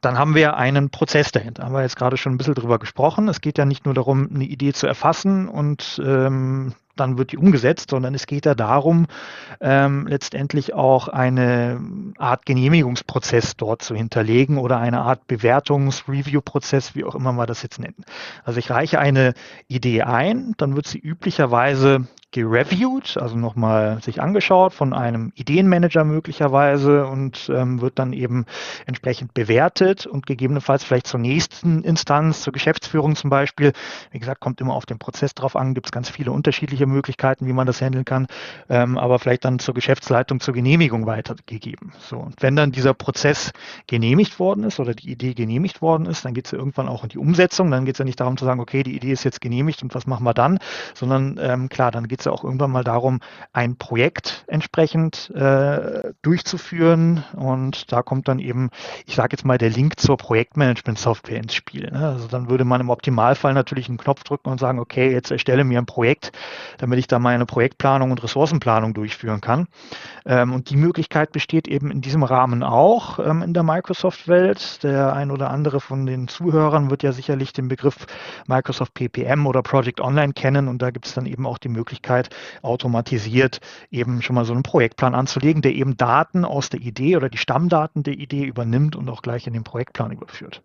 dann 0.00 0.16
haben 0.16 0.36
wir 0.36 0.56
einen 0.56 0.90
Prozess 0.90 1.32
dahinter. 1.32 1.64
Haben 1.64 1.74
wir 1.74 1.82
jetzt 1.82 1.96
gerade 1.96 2.16
schon 2.16 2.34
ein 2.34 2.38
bisschen 2.38 2.54
drüber 2.54 2.78
gesprochen. 2.78 3.28
Es 3.28 3.40
geht 3.40 3.58
ja 3.58 3.64
nicht 3.64 3.84
nur 3.84 3.94
darum, 3.94 4.30
eine 4.32 4.44
Idee 4.44 4.72
zu 4.72 4.86
erfassen 4.86 5.48
und 5.48 6.00
ähm, 6.04 6.74
dann 7.00 7.18
wird 7.18 7.32
die 7.32 7.38
umgesetzt, 7.38 7.90
sondern 7.90 8.14
es 8.14 8.26
geht 8.26 8.46
ja 8.46 8.54
darum, 8.54 9.06
ähm, 9.60 10.06
letztendlich 10.06 10.74
auch 10.74 11.08
eine 11.08 11.80
Art 12.18 12.46
Genehmigungsprozess 12.46 13.56
dort 13.56 13.82
zu 13.82 13.94
hinterlegen 13.94 14.58
oder 14.58 14.78
eine 14.78 15.00
Art 15.00 15.26
Bewertungs-Review-Prozess, 15.26 16.94
wie 16.94 17.04
auch 17.04 17.14
immer 17.14 17.32
man 17.32 17.46
das 17.46 17.62
jetzt 17.62 17.80
nennt. 17.80 17.96
Also 18.44 18.58
ich 18.58 18.70
reiche 18.70 19.00
eine 19.00 19.34
Idee 19.66 20.02
ein, 20.02 20.54
dann 20.58 20.76
wird 20.76 20.86
sie 20.86 20.98
üblicherweise 20.98 22.06
gereviewt, 22.32 23.16
also 23.16 23.36
nochmal 23.36 24.00
sich 24.02 24.22
angeschaut 24.22 24.72
von 24.72 24.92
einem 24.92 25.32
Ideenmanager 25.34 26.04
möglicherweise 26.04 27.06
und 27.06 27.50
ähm, 27.52 27.80
wird 27.80 27.98
dann 27.98 28.12
eben 28.12 28.46
entsprechend 28.86 29.34
bewertet 29.34 30.06
und 30.06 30.26
gegebenenfalls 30.26 30.84
vielleicht 30.84 31.08
zur 31.08 31.18
nächsten 31.18 31.82
Instanz, 31.82 32.42
zur 32.42 32.52
Geschäftsführung 32.52 33.16
zum 33.16 33.30
Beispiel. 33.30 33.72
Wie 34.12 34.20
gesagt, 34.20 34.40
kommt 34.40 34.60
immer 34.60 34.74
auf 34.74 34.86
den 34.86 34.98
Prozess 34.98 35.34
drauf 35.34 35.56
an, 35.56 35.74
gibt 35.74 35.86
es 35.86 35.92
ganz 35.92 36.08
viele 36.08 36.30
unterschiedliche 36.30 36.86
Möglichkeiten, 36.90 37.46
wie 37.46 37.52
man 37.52 37.66
das 37.66 37.80
handeln 37.80 38.04
kann, 38.04 38.26
ähm, 38.68 38.98
aber 38.98 39.18
vielleicht 39.18 39.44
dann 39.44 39.58
zur 39.58 39.74
Geschäftsleitung 39.74 40.40
zur 40.40 40.54
Genehmigung 40.54 41.06
weitergegeben. 41.06 41.92
So, 41.98 42.18
und 42.18 42.42
wenn 42.42 42.56
dann 42.56 42.72
dieser 42.72 42.94
Prozess 42.94 43.52
genehmigt 43.86 44.38
worden 44.38 44.64
ist 44.64 44.80
oder 44.80 44.94
die 44.94 45.10
Idee 45.10 45.34
genehmigt 45.34 45.82
worden 45.82 46.06
ist, 46.06 46.24
dann 46.24 46.34
geht 46.34 46.46
es 46.46 46.52
ja 46.52 46.58
irgendwann 46.58 46.88
auch 46.88 47.02
in 47.02 47.08
die 47.08 47.18
Umsetzung. 47.18 47.70
Dann 47.70 47.84
geht 47.84 47.94
es 47.94 47.98
ja 47.98 48.04
nicht 48.04 48.20
darum 48.20 48.36
zu 48.36 48.44
sagen, 48.44 48.60
okay, 48.60 48.82
die 48.82 48.96
Idee 48.96 49.12
ist 49.12 49.24
jetzt 49.24 49.40
genehmigt 49.40 49.82
und 49.82 49.94
was 49.94 50.06
machen 50.06 50.24
wir 50.24 50.34
dann, 50.34 50.58
sondern 50.94 51.38
ähm, 51.40 51.68
klar, 51.68 51.90
dann 51.90 52.08
geht 52.08 52.20
es 52.20 52.26
ja 52.26 52.32
auch 52.32 52.44
irgendwann 52.44 52.70
mal 52.70 52.84
darum, 52.84 53.20
ein 53.52 53.76
Projekt 53.76 54.44
entsprechend 54.46 55.30
äh, 55.34 56.12
durchzuführen. 56.22 57.24
Und 57.34 57.92
da 57.92 58.02
kommt 58.02 58.28
dann 58.28 58.38
eben, 58.38 58.70
ich 59.06 59.14
sage 59.14 59.32
jetzt 59.32 59.44
mal, 59.44 59.58
der 59.58 59.70
Link 59.70 59.98
zur 59.98 60.16
Projektmanagement-Software 60.16 61.38
ins 61.38 61.54
Spiel. 61.54 61.90
Ne? 61.90 62.08
Also 62.08 62.28
dann 62.28 62.50
würde 62.50 62.64
man 62.64 62.80
im 62.80 62.90
Optimalfall 62.90 63.54
natürlich 63.54 63.88
einen 63.88 63.98
Knopf 63.98 64.24
drücken 64.24 64.50
und 64.50 64.60
sagen, 64.60 64.78
okay, 64.78 65.12
jetzt 65.12 65.30
erstelle 65.30 65.64
mir 65.64 65.78
ein 65.78 65.86
Projekt. 65.86 66.32
Damit 66.80 66.98
ich 66.98 67.06
da 67.06 67.18
meine 67.18 67.46
Projektplanung 67.46 68.10
und 68.10 68.22
Ressourcenplanung 68.22 68.94
durchführen 68.94 69.40
kann. 69.40 69.68
Ähm, 70.24 70.52
und 70.52 70.70
die 70.70 70.76
Möglichkeit 70.76 71.32
besteht 71.32 71.68
eben 71.68 71.90
in 71.90 72.00
diesem 72.00 72.22
Rahmen 72.22 72.62
auch 72.62 73.18
ähm, 73.18 73.42
in 73.42 73.52
der 73.52 73.62
Microsoft-Welt. 73.62 74.82
Der 74.82 75.12
ein 75.12 75.30
oder 75.30 75.50
andere 75.50 75.80
von 75.80 76.06
den 76.06 76.26
Zuhörern 76.28 76.90
wird 76.90 77.02
ja 77.02 77.12
sicherlich 77.12 77.52
den 77.52 77.68
Begriff 77.68 78.06
Microsoft 78.46 78.94
PPM 78.94 79.46
oder 79.46 79.62
Project 79.62 80.00
Online 80.00 80.32
kennen. 80.32 80.68
Und 80.68 80.80
da 80.80 80.90
gibt 80.90 81.06
es 81.06 81.14
dann 81.14 81.26
eben 81.26 81.46
auch 81.46 81.58
die 81.58 81.68
Möglichkeit, 81.68 82.30
automatisiert 82.62 83.60
eben 83.90 84.22
schon 84.22 84.34
mal 84.34 84.44
so 84.44 84.54
einen 84.54 84.62
Projektplan 84.62 85.14
anzulegen, 85.14 85.62
der 85.62 85.74
eben 85.74 85.96
Daten 85.96 86.44
aus 86.44 86.70
der 86.70 86.80
Idee 86.80 87.16
oder 87.16 87.28
die 87.28 87.38
Stammdaten 87.38 88.02
der 88.02 88.14
Idee 88.14 88.44
übernimmt 88.44 88.96
und 88.96 89.08
auch 89.10 89.22
gleich 89.22 89.46
in 89.46 89.52
den 89.52 89.64
Projektplan 89.64 90.12
überführt. 90.12 90.62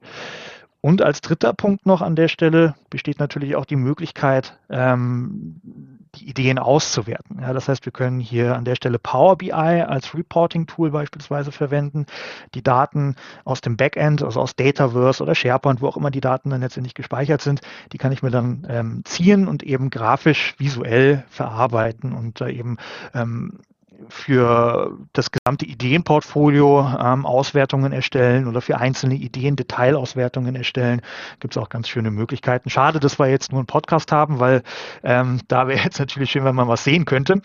Und 0.85 1.01
als 1.01 1.21
dritter 1.21 1.51
Punkt 1.51 1.87
noch 1.87 2.03
an 2.03 2.15
der 2.15 2.27
Stelle 2.27 2.75
besteht 2.91 3.17
natürlich 3.17 3.55
auch 3.55 3.65
die 3.65 3.75
Möglichkeit, 3.75 4.59
ähm, 4.69 5.59
die 6.13 6.29
Ideen 6.29 6.59
auszuwerten. 6.59 7.39
Ja, 7.41 7.53
das 7.53 7.67
heißt, 7.67 7.85
wir 7.85 7.91
können 7.91 8.19
hier 8.19 8.55
an 8.55 8.65
der 8.65 8.75
Stelle 8.75 8.99
Power 8.99 9.35
BI 9.35 9.51
als 9.51 10.13
Reporting-Tool 10.13 10.91
beispielsweise 10.91 11.51
verwenden, 11.51 12.05
die 12.53 12.61
Daten 12.61 13.15
aus 13.45 13.61
dem 13.61 13.77
Backend, 13.77 14.21
also 14.21 14.39
aus 14.39 14.55
Dataverse 14.55 15.23
oder 15.23 15.33
SharePoint, 15.33 15.81
wo 15.81 15.87
auch 15.87 15.97
immer 15.97 16.11
die 16.11 16.21
Daten 16.21 16.51
dann 16.51 16.61
letztendlich 16.61 16.93
gespeichert 16.93 17.41
sind, 17.41 17.61
die 17.91 17.97
kann 17.97 18.11
ich 18.11 18.21
mir 18.21 18.29
dann 18.29 18.67
ähm, 18.69 19.01
ziehen 19.05 19.47
und 19.47 19.63
eben 19.63 19.89
grafisch, 19.89 20.53
visuell 20.59 21.25
verarbeiten 21.29 22.13
und 22.13 22.39
da 22.39 22.47
eben 22.47 22.77
ähm, 23.15 23.57
für 24.09 24.97
das 25.13 25.29
gesamte 25.31 25.65
Ideenportfolio 25.65 26.87
ähm, 26.99 27.25
Auswertungen 27.25 27.91
erstellen 27.91 28.47
oder 28.47 28.61
für 28.61 28.77
einzelne 28.77 29.15
Ideen 29.15 29.55
Detailauswertungen 29.55 30.55
erstellen. 30.55 31.01
Gibt 31.39 31.55
es 31.55 31.61
auch 31.61 31.69
ganz 31.69 31.87
schöne 31.87 32.11
Möglichkeiten. 32.11 32.69
Schade, 32.69 32.99
dass 32.99 33.19
wir 33.19 33.27
jetzt 33.27 33.51
nur 33.51 33.59
einen 33.59 33.67
Podcast 33.67 34.11
haben, 34.11 34.39
weil 34.39 34.63
ähm, 35.03 35.41
da 35.47 35.67
wäre 35.67 35.83
jetzt 35.83 35.99
natürlich 35.99 36.31
schön, 36.31 36.45
wenn 36.45 36.55
man 36.55 36.67
was 36.67 36.83
sehen 36.83 37.05
könnte. 37.05 37.41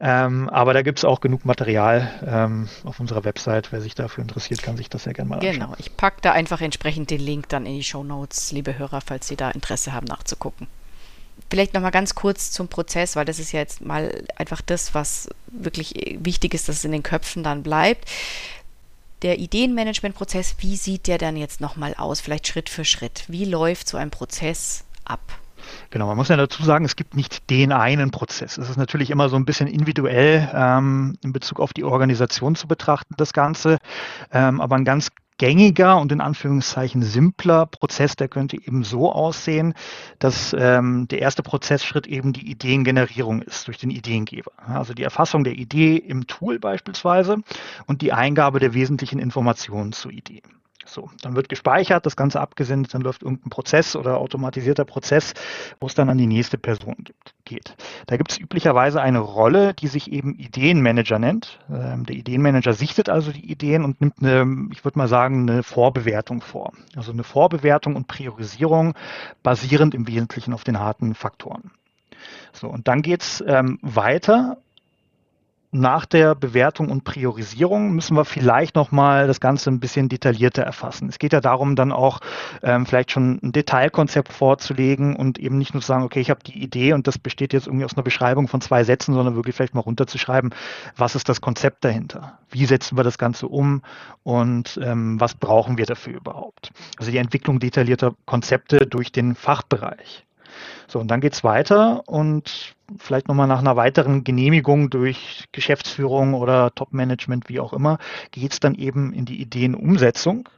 Ähm, 0.00 0.48
aber 0.50 0.74
da 0.74 0.82
gibt 0.82 0.98
es 0.98 1.04
auch 1.04 1.20
genug 1.20 1.44
Material 1.44 2.10
ähm, 2.26 2.68
auf 2.84 3.00
unserer 3.00 3.24
Website. 3.24 3.72
Wer 3.72 3.80
sich 3.80 3.94
dafür 3.94 4.22
interessiert, 4.22 4.62
kann 4.62 4.76
sich 4.76 4.88
das 4.88 5.04
sehr 5.04 5.14
gerne 5.14 5.30
mal 5.30 5.36
anschauen. 5.36 5.54
Genau, 5.54 5.74
ich 5.78 5.96
packe 5.96 6.18
da 6.20 6.32
einfach 6.32 6.60
entsprechend 6.60 7.10
den 7.10 7.20
Link 7.20 7.48
dann 7.48 7.64
in 7.64 7.74
die 7.74 7.84
Show 7.84 8.04
Notes, 8.04 8.52
liebe 8.52 8.76
Hörer, 8.78 9.00
falls 9.00 9.28
Sie 9.28 9.36
da 9.36 9.50
Interesse 9.50 9.92
haben 9.92 10.06
nachzugucken. 10.06 10.66
Vielleicht 11.50 11.74
noch 11.74 11.82
mal 11.82 11.90
ganz 11.90 12.14
kurz 12.14 12.50
zum 12.50 12.68
Prozess, 12.68 13.16
weil 13.16 13.24
das 13.24 13.38
ist 13.38 13.52
ja 13.52 13.60
jetzt 13.60 13.80
mal 13.80 14.24
einfach 14.36 14.60
das, 14.60 14.94
was 14.94 15.28
wirklich 15.46 16.18
wichtig 16.18 16.54
ist, 16.54 16.68
dass 16.68 16.76
es 16.78 16.84
in 16.84 16.92
den 16.92 17.02
Köpfen 17.02 17.42
dann 17.42 17.62
bleibt. 17.62 18.10
Der 19.22 19.38
Ideenmanagementprozess, 19.38 20.56
wie 20.58 20.76
sieht 20.76 21.06
der 21.06 21.18
dann 21.18 21.36
jetzt 21.36 21.60
noch 21.60 21.76
mal 21.76 21.94
aus? 21.94 22.20
Vielleicht 22.20 22.48
Schritt 22.48 22.68
für 22.68 22.84
Schritt. 22.84 23.24
Wie 23.28 23.44
läuft 23.44 23.88
so 23.88 23.96
ein 23.96 24.10
Prozess 24.10 24.84
ab? 25.04 25.20
Genau, 25.90 26.06
man 26.06 26.16
muss 26.16 26.28
ja 26.28 26.36
dazu 26.36 26.62
sagen, 26.62 26.84
es 26.84 26.96
gibt 26.96 27.14
nicht 27.14 27.48
den 27.50 27.72
einen 27.72 28.10
Prozess. 28.10 28.58
Es 28.58 28.68
ist 28.68 28.76
natürlich 28.76 29.10
immer 29.10 29.28
so 29.28 29.36
ein 29.36 29.44
bisschen 29.44 29.66
individuell 29.66 30.50
ähm, 30.52 31.16
in 31.22 31.32
Bezug 31.32 31.60
auf 31.60 31.72
die 31.72 31.84
Organisation 31.84 32.54
zu 32.54 32.66
betrachten, 32.66 33.14
das 33.16 33.32
Ganze. 33.32 33.78
Ähm, 34.32 34.60
aber 34.60 34.76
ein 34.76 34.84
ganz 34.84 35.10
gängiger 35.38 35.98
und 35.98 36.12
in 36.12 36.20
Anführungszeichen 36.20 37.02
simpler 37.02 37.66
Prozess, 37.66 38.16
der 38.16 38.28
könnte 38.28 38.56
eben 38.56 38.84
so 38.84 39.12
aussehen, 39.12 39.74
dass 40.18 40.54
ähm, 40.58 41.08
der 41.08 41.20
erste 41.20 41.42
Prozessschritt 41.42 42.06
eben 42.06 42.32
die 42.32 42.48
Ideengenerierung 42.50 43.42
ist 43.42 43.66
durch 43.66 43.78
den 43.78 43.90
Ideengeber. 43.90 44.52
Also 44.56 44.94
die 44.94 45.02
Erfassung 45.02 45.44
der 45.44 45.54
Idee 45.54 45.96
im 45.96 46.26
Tool 46.26 46.58
beispielsweise 46.58 47.38
und 47.86 48.02
die 48.02 48.12
Eingabe 48.12 48.60
der 48.60 48.74
wesentlichen 48.74 49.18
Informationen 49.18 49.92
zur 49.92 50.12
Idee. 50.12 50.42
So, 50.86 51.10
dann 51.22 51.34
wird 51.34 51.48
gespeichert, 51.48 52.06
das 52.06 52.16
Ganze 52.16 52.40
abgesendet, 52.40 52.94
dann 52.94 53.02
läuft 53.02 53.22
irgendein 53.22 53.50
Prozess 53.50 53.96
oder 53.96 54.18
automatisierter 54.18 54.84
Prozess, 54.84 55.34
wo 55.80 55.86
es 55.86 55.94
dann 55.94 56.10
an 56.10 56.18
die 56.18 56.26
nächste 56.26 56.58
Person 56.58 56.96
gibt, 56.98 57.34
geht. 57.44 57.76
Da 58.06 58.16
gibt 58.16 58.32
es 58.32 58.38
üblicherweise 58.38 59.00
eine 59.00 59.18
Rolle, 59.18 59.74
die 59.74 59.86
sich 59.86 60.12
eben 60.12 60.34
Ideenmanager 60.34 61.18
nennt. 61.18 61.58
Ähm, 61.70 62.04
der 62.04 62.16
Ideenmanager 62.16 62.74
sichtet 62.74 63.08
also 63.08 63.32
die 63.32 63.50
Ideen 63.50 63.84
und 63.84 64.00
nimmt 64.00 64.20
eine, 64.20 64.68
ich 64.72 64.84
würde 64.84 64.98
mal 64.98 65.08
sagen, 65.08 65.48
eine 65.48 65.62
Vorbewertung 65.62 66.40
vor. 66.40 66.72
Also 66.96 67.12
eine 67.12 67.24
Vorbewertung 67.24 67.96
und 67.96 68.06
Priorisierung 68.06 68.94
basierend 69.42 69.94
im 69.94 70.06
Wesentlichen 70.06 70.52
auf 70.52 70.64
den 70.64 70.78
harten 70.78 71.14
Faktoren. 71.14 71.70
So, 72.52 72.68
und 72.68 72.88
dann 72.88 73.02
geht 73.02 73.22
es 73.22 73.44
ähm, 73.46 73.78
weiter 73.82 74.58
nach 75.74 76.06
der 76.06 76.34
Bewertung 76.34 76.88
und 76.88 77.02
Priorisierung 77.02 77.92
müssen 77.92 78.16
wir 78.16 78.24
vielleicht 78.24 78.76
nochmal 78.76 79.26
das 79.26 79.40
Ganze 79.40 79.70
ein 79.70 79.80
bisschen 79.80 80.08
detaillierter 80.08 80.62
erfassen. 80.62 81.08
Es 81.08 81.18
geht 81.18 81.32
ja 81.32 81.40
darum, 81.40 81.74
dann 81.74 81.90
auch 81.90 82.20
ähm, 82.62 82.86
vielleicht 82.86 83.10
schon 83.10 83.40
ein 83.42 83.52
Detailkonzept 83.52 84.32
vorzulegen 84.32 85.16
und 85.16 85.38
eben 85.38 85.58
nicht 85.58 85.74
nur 85.74 85.80
zu 85.80 85.88
sagen, 85.88 86.04
okay, 86.04 86.20
ich 86.20 86.30
habe 86.30 86.40
die 86.44 86.62
Idee 86.62 86.92
und 86.92 87.08
das 87.08 87.18
besteht 87.18 87.52
jetzt 87.52 87.66
irgendwie 87.66 87.84
aus 87.84 87.94
einer 87.94 88.04
Beschreibung 88.04 88.46
von 88.46 88.60
zwei 88.60 88.84
Sätzen, 88.84 89.14
sondern 89.14 89.34
wirklich 89.34 89.56
vielleicht 89.56 89.74
mal 89.74 89.80
runterzuschreiben, 89.80 90.54
was 90.96 91.16
ist 91.16 91.28
das 91.28 91.40
Konzept 91.40 91.84
dahinter? 91.84 92.38
Wie 92.50 92.66
setzen 92.66 92.96
wir 92.96 93.02
das 93.02 93.18
Ganze 93.18 93.48
um 93.48 93.82
und 94.22 94.78
ähm, 94.82 95.20
was 95.20 95.34
brauchen 95.34 95.76
wir 95.76 95.86
dafür 95.86 96.14
überhaupt? 96.14 96.70
Also 96.98 97.10
die 97.10 97.18
Entwicklung 97.18 97.58
detaillierter 97.58 98.14
Konzepte 98.26 98.86
durch 98.86 99.10
den 99.10 99.34
Fachbereich. 99.34 100.24
So, 100.88 100.98
und 100.98 101.08
dann 101.08 101.20
geht 101.20 101.32
es 101.32 101.44
weiter 101.44 102.02
und 102.06 102.74
vielleicht 102.98 103.28
nochmal 103.28 103.46
nach 103.46 103.60
einer 103.60 103.76
weiteren 103.76 104.24
Genehmigung 104.24 104.90
durch 104.90 105.44
Geschäftsführung 105.52 106.34
oder 106.34 106.74
Top-Management, 106.74 107.48
wie 107.48 107.60
auch 107.60 107.72
immer, 107.72 107.98
geht 108.30 108.52
es 108.52 108.60
dann 108.60 108.74
eben 108.74 109.12
in 109.12 109.24
die 109.24 109.40
Ideenumsetzung 109.40 110.48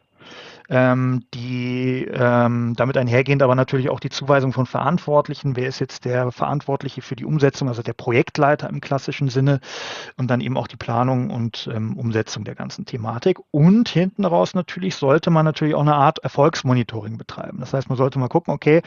ähm, 0.68 1.24
die 1.34 2.04
ähm, 2.12 2.74
damit 2.76 2.96
einhergehend 2.96 3.42
aber 3.42 3.54
natürlich 3.54 3.90
auch 3.90 4.00
die 4.00 4.10
Zuweisung 4.10 4.52
von 4.52 4.66
Verantwortlichen. 4.66 5.56
Wer 5.56 5.68
ist 5.68 5.78
jetzt 5.78 6.04
der 6.04 6.32
Verantwortliche 6.32 7.02
für 7.02 7.16
die 7.16 7.24
Umsetzung, 7.24 7.68
also 7.68 7.82
der 7.82 7.92
Projektleiter 7.92 8.68
im 8.68 8.80
klassischen 8.80 9.28
Sinne 9.28 9.60
und 10.16 10.30
dann 10.30 10.40
eben 10.40 10.56
auch 10.56 10.66
die 10.66 10.76
Planung 10.76 11.30
und 11.30 11.68
ähm, 11.72 11.96
Umsetzung 11.96 12.44
der 12.44 12.54
ganzen 12.54 12.84
Thematik. 12.86 13.38
Und 13.50 13.88
hinten 13.88 14.24
raus 14.24 14.54
natürlich 14.54 14.96
sollte 14.96 15.30
man 15.30 15.44
natürlich 15.44 15.74
auch 15.74 15.82
eine 15.82 15.94
Art 15.94 16.18
Erfolgsmonitoring 16.18 17.18
betreiben. 17.18 17.58
Das 17.60 17.72
heißt, 17.72 17.88
man 17.88 17.98
sollte 17.98 18.18
mal 18.18 18.28
gucken, 18.28 18.52
okay, 18.52 18.82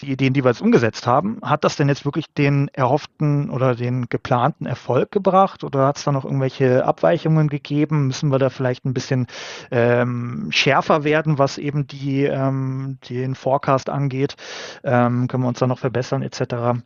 die 0.00 0.10
Ideen, 0.10 0.32
die 0.32 0.44
wir 0.44 0.50
jetzt 0.50 0.62
umgesetzt 0.62 1.06
haben, 1.06 1.38
hat 1.42 1.64
das 1.64 1.76
denn 1.76 1.88
jetzt 1.88 2.04
wirklich 2.04 2.26
den 2.34 2.68
erhofften 2.72 3.50
oder 3.50 3.74
den 3.74 4.08
geplanten 4.08 4.66
Erfolg 4.66 5.10
gebracht 5.10 5.64
oder 5.64 5.86
hat 5.86 5.98
es 5.98 6.04
da 6.04 6.12
noch 6.12 6.24
irgendwelche 6.24 6.84
Abweichungen 6.84 7.48
gegeben? 7.48 8.06
Müssen 8.06 8.30
wir 8.30 8.38
da 8.38 8.50
vielleicht 8.50 8.84
ein 8.84 8.94
bisschen 8.94 9.26
ähm, 9.70 10.48
schärfer 10.50 11.04
werden? 11.04 11.17
Werden, 11.18 11.38
was 11.38 11.58
eben 11.58 11.86
die, 11.86 12.24
ähm, 12.24 12.98
den 13.08 13.34
Forecast 13.34 13.90
angeht. 13.90 14.36
Ähm, 14.84 15.26
können 15.26 15.42
wir 15.42 15.48
uns 15.48 15.58
da 15.58 15.66
noch 15.66 15.80
verbessern 15.80 16.22
etc. 16.22 16.80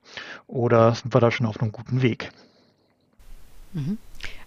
Oder 0.47 0.95
sind 0.95 1.15
wir 1.15 1.21
da 1.21 1.31
schon 1.31 1.47
auf 1.47 1.61
einem 1.61 1.73
guten 1.73 2.01
Weg? 2.01 2.31
Mhm. 3.75 3.99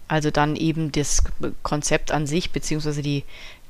Also 0.08 0.30
dann 0.30 0.56
eben 0.56 0.92
das 0.92 1.22
Konzept 1.62 2.10
an 2.10 2.26
sich, 2.26 2.50
beziehungsweise 2.50 3.02
die, 3.02 3.24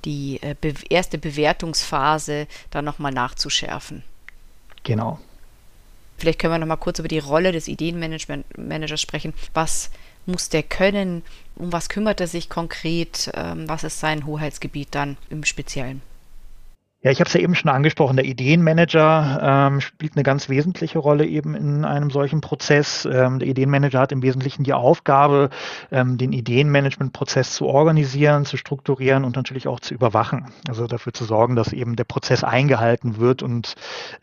die 0.05 0.41
äh, 0.43 0.55
erste 0.89 1.19
Bewertungsphase 1.19 2.47
dann 2.71 2.85
nochmal 2.85 3.13
nachzuschärfen. 3.13 4.03
Genau. 4.85 5.19
Vielleicht 6.19 6.39
können 6.39 6.55
wir 6.55 6.59
nochmal 6.59 6.79
kurz 6.79 6.99
über 6.99 7.09
die 7.09 7.19
Rolle 7.19 7.53
des 7.53 7.69
Ideenmanagers 7.69 9.01
sprechen. 9.01 9.35
Was 9.53 9.91
muss 10.27 10.49
der 10.49 10.63
können? 10.63 11.23
Um 11.55 11.73
was 11.73 11.89
kümmert 11.89 12.21
er 12.21 12.27
sich 12.27 12.49
konkret? 12.49 13.31
Ähm, 13.35 13.69
was 13.69 13.85
ist 13.85 14.01
sein 14.01 14.27
Hoheitsgebiet 14.27 14.89
dann 14.91 15.17
im 15.31 15.45
Speziellen? 15.45 16.03
Ja, 17.07 17.13
ich 17.13 17.21
habe 17.21 17.29
es 17.29 17.35
ja 17.35 17.41
eben 17.41 17.55
schon 17.55 17.71
angesprochen, 17.71 18.17
der 18.17 18.25
Ideenmanager 18.25 19.39
ähm, 19.41 19.81
spielt 19.81 20.17
eine 20.17 20.25
ganz 20.25 20.49
wesentliche 20.49 20.99
Rolle 20.99 21.25
eben 21.25 21.55
in 21.55 21.85
einem 21.85 22.11
solchen 22.11 22.41
Prozess. 22.41 23.05
Ähm, 23.09 23.39
der 23.39 23.47
Ideenmanager 23.47 24.01
hat 24.01 24.11
im 24.11 24.23
Wesentlichen 24.23 24.65
die 24.65 24.73
Aufgabe, 24.73 25.51
ähm, 25.93 26.19
den 26.19 26.33
Ideenmanagementprozess 26.33 27.55
zu 27.55 27.67
organisieren, 27.67 28.45
zu 28.45 28.57
strukturieren 28.57 29.23
und 29.23 29.37
natürlich 29.37 29.69
auch 29.69 29.79
zu 29.79 29.95
überwachen. 29.95 30.47
Also 30.69 30.89
dafür 30.89 31.13
zu 31.13 31.25
sorgen, 31.25 31.55
dass 31.55 31.73
eben 31.73 31.95
der 31.95 32.03
Prozess 32.03 32.43
eingehalten 32.43 33.19
wird 33.19 33.41
und 33.41 33.75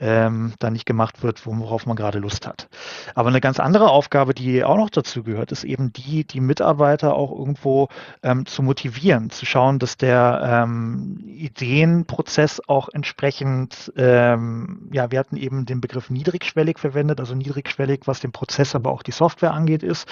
ähm, 0.02 0.52
da 0.60 0.70
nicht 0.70 0.86
gemacht 0.86 1.24
wird, 1.24 1.46
worauf 1.46 1.86
man 1.86 1.96
gerade 1.96 2.20
Lust 2.20 2.46
hat. 2.46 2.68
Aber 3.16 3.30
eine 3.30 3.40
ganz 3.40 3.62
andere 3.62 3.92
Aufgabe, 3.92 4.34
die 4.34 4.62
auch 4.66 4.76
noch 4.76 4.90
dazu 4.90 5.24
gehört, 5.24 5.54
ist 5.54 5.64
eben 5.64 5.94
die, 5.94 6.26
die 6.26 6.42
Mitarbeiter 6.42 7.16
auch 7.16 7.32
irgendwo 7.32 7.88
ähm, 8.24 8.46
zu 8.46 8.62
motivieren, 8.62 9.30
zu 9.30 9.46
schauen, 9.46 9.80
dass 9.80 9.96
der 9.96 10.66
ähm, 10.66 11.24
Ideenprozess 11.26 12.60
auch 12.68 12.73
entsprechend, 12.94 13.92
ähm, 13.96 14.90
ja, 14.92 15.12
wir 15.12 15.20
hatten 15.20 15.38
eben 15.38 15.66
den 15.66 15.82
Begriff 15.82 16.10
niedrigschwellig 16.10 16.80
verwendet, 16.80 17.20
also 17.20 17.36
niedrigschwellig, 17.36 18.02
was 18.06 18.20
den 18.20 18.32
Prozess, 18.32 18.76
aber 18.76 18.92
auch 18.92 19.04
die 19.04 19.12
Software 19.12 19.54
angeht, 19.54 19.84
ist, 19.84 20.08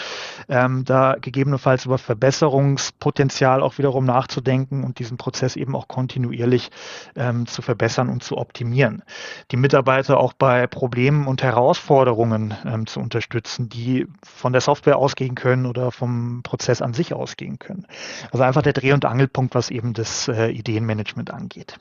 ähm, 0.50 0.86
da 0.86 1.16
gegebenenfalls 1.20 1.86
über 1.86 1.98
Verbesserungspotenzial 1.98 3.62
auch 3.62 3.78
wiederum 3.78 4.06
nachzudenken 4.06 4.84
und 4.84 5.00
diesen 5.00 5.18
Prozess 5.18 5.56
eben 5.56 5.76
auch 5.76 5.88
kontinuierlich 5.88 6.70
ähm, 7.16 7.48
zu 7.48 7.62
verbessern 7.62 8.10
und 8.10 8.24
zu 8.24 8.38
optimieren. 8.38 9.04
Die 9.52 9.58
Mitarbeiter 9.58 10.18
auch 10.18 10.34
bei 10.34 10.68
Problemen 10.68 11.28
und 11.28 11.44
Herausforderungen 11.44 12.54
ähm, 12.66 12.88
zu 12.88 13.00
unterstützen, 13.00 13.70
die 13.70 14.08
von 14.24 14.54
der 14.54 14.62
Software 14.62 14.98
ausgehen 14.98 15.36
können 15.36 15.66
oder 15.66 15.92
vom 15.92 16.42
Prozess 16.44 16.82
an 16.82 16.94
sich 16.94 17.14
ausgehen 17.14 17.60
können. 17.60 17.88
Also 18.32 18.44
einfach 18.44 18.62
der 18.62 18.74
Dreh- 18.74 18.94
und 18.94 19.06
Angelpunkt, 19.06 19.56
was 19.56 19.70
eben 19.70 19.94
das 19.94 20.28
äh, 20.28 20.50
Ideenmanagement 20.50 21.32
angeht. 21.32 21.78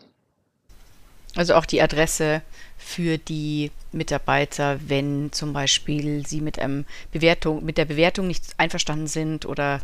Also 1.37 1.55
auch 1.55 1.66
die 1.66 1.81
Adresse 1.81 2.43
für 2.77 3.19
die 3.19 3.71
Mitarbeiter, 3.93 4.81
wenn 4.87 5.33
zum 5.33 5.53
Beispiel 5.53 6.27
sie 6.27 6.40
mit 6.40 6.59
einem 6.59 6.87
Bewertung, 7.12 7.64
mit 7.64 7.79
der 7.79 7.85
Bewertung 7.85 8.27
nicht 8.27 8.45
einverstanden 8.57 9.07
sind 9.07 9.47
oder 9.47 9.81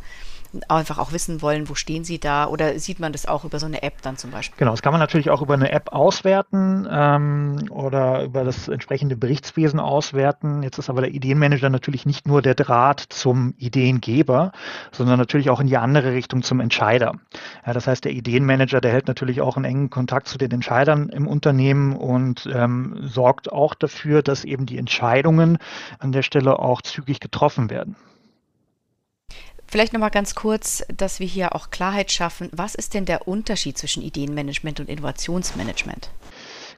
einfach 0.68 0.98
auch 0.98 1.12
wissen 1.12 1.42
wollen, 1.42 1.68
wo 1.68 1.74
stehen 1.74 2.04
sie 2.04 2.18
da 2.18 2.46
oder 2.46 2.78
sieht 2.78 3.00
man 3.00 3.12
das 3.12 3.26
auch 3.26 3.44
über 3.44 3.58
so 3.58 3.66
eine 3.66 3.82
App 3.82 4.02
dann 4.02 4.16
zum 4.16 4.30
Beispiel? 4.30 4.56
Genau, 4.58 4.72
das 4.72 4.82
kann 4.82 4.92
man 4.92 5.00
natürlich 5.00 5.30
auch 5.30 5.42
über 5.42 5.54
eine 5.54 5.70
App 5.70 5.92
auswerten 5.92 6.86
ähm, 6.90 7.66
oder 7.70 8.24
über 8.24 8.44
das 8.44 8.68
entsprechende 8.68 9.16
Berichtswesen 9.16 9.80
auswerten. 9.80 10.62
Jetzt 10.62 10.78
ist 10.78 10.90
aber 10.90 11.02
der 11.02 11.10
Ideenmanager 11.10 11.70
natürlich 11.70 12.06
nicht 12.06 12.26
nur 12.26 12.42
der 12.42 12.54
Draht 12.54 13.00
zum 13.00 13.54
Ideengeber, 13.58 14.52
sondern 14.92 15.18
natürlich 15.18 15.50
auch 15.50 15.60
in 15.60 15.66
die 15.66 15.76
andere 15.76 16.12
Richtung 16.12 16.42
zum 16.42 16.60
Entscheider. 16.60 17.12
Ja, 17.66 17.72
das 17.72 17.86
heißt, 17.86 18.04
der 18.04 18.12
Ideenmanager, 18.12 18.80
der 18.80 18.92
hält 18.92 19.08
natürlich 19.08 19.40
auch 19.40 19.56
einen 19.56 19.64
engen 19.64 19.90
Kontakt 19.90 20.28
zu 20.28 20.38
den 20.38 20.50
Entscheidern 20.50 21.08
im 21.08 21.26
Unternehmen 21.26 21.96
und 21.96 22.48
ähm, 22.52 22.96
sorgt 23.02 23.52
auch 23.52 23.74
dafür, 23.74 24.22
dass 24.22 24.44
eben 24.44 24.66
die 24.66 24.78
Entscheidungen 24.78 25.58
an 25.98 26.12
der 26.12 26.22
Stelle 26.22 26.58
auch 26.58 26.82
zügig 26.82 27.20
getroffen 27.20 27.70
werden. 27.70 27.96
Vielleicht 29.68 29.92
nochmal 29.92 30.10
ganz 30.10 30.34
kurz, 30.34 30.84
dass 30.88 31.18
wir 31.20 31.26
hier 31.26 31.54
auch 31.54 31.70
Klarheit 31.70 32.12
schaffen. 32.12 32.48
Was 32.52 32.74
ist 32.74 32.94
denn 32.94 33.04
der 33.04 33.26
Unterschied 33.26 33.76
zwischen 33.76 34.02
Ideenmanagement 34.02 34.80
und 34.80 34.88
Innovationsmanagement? 34.88 36.10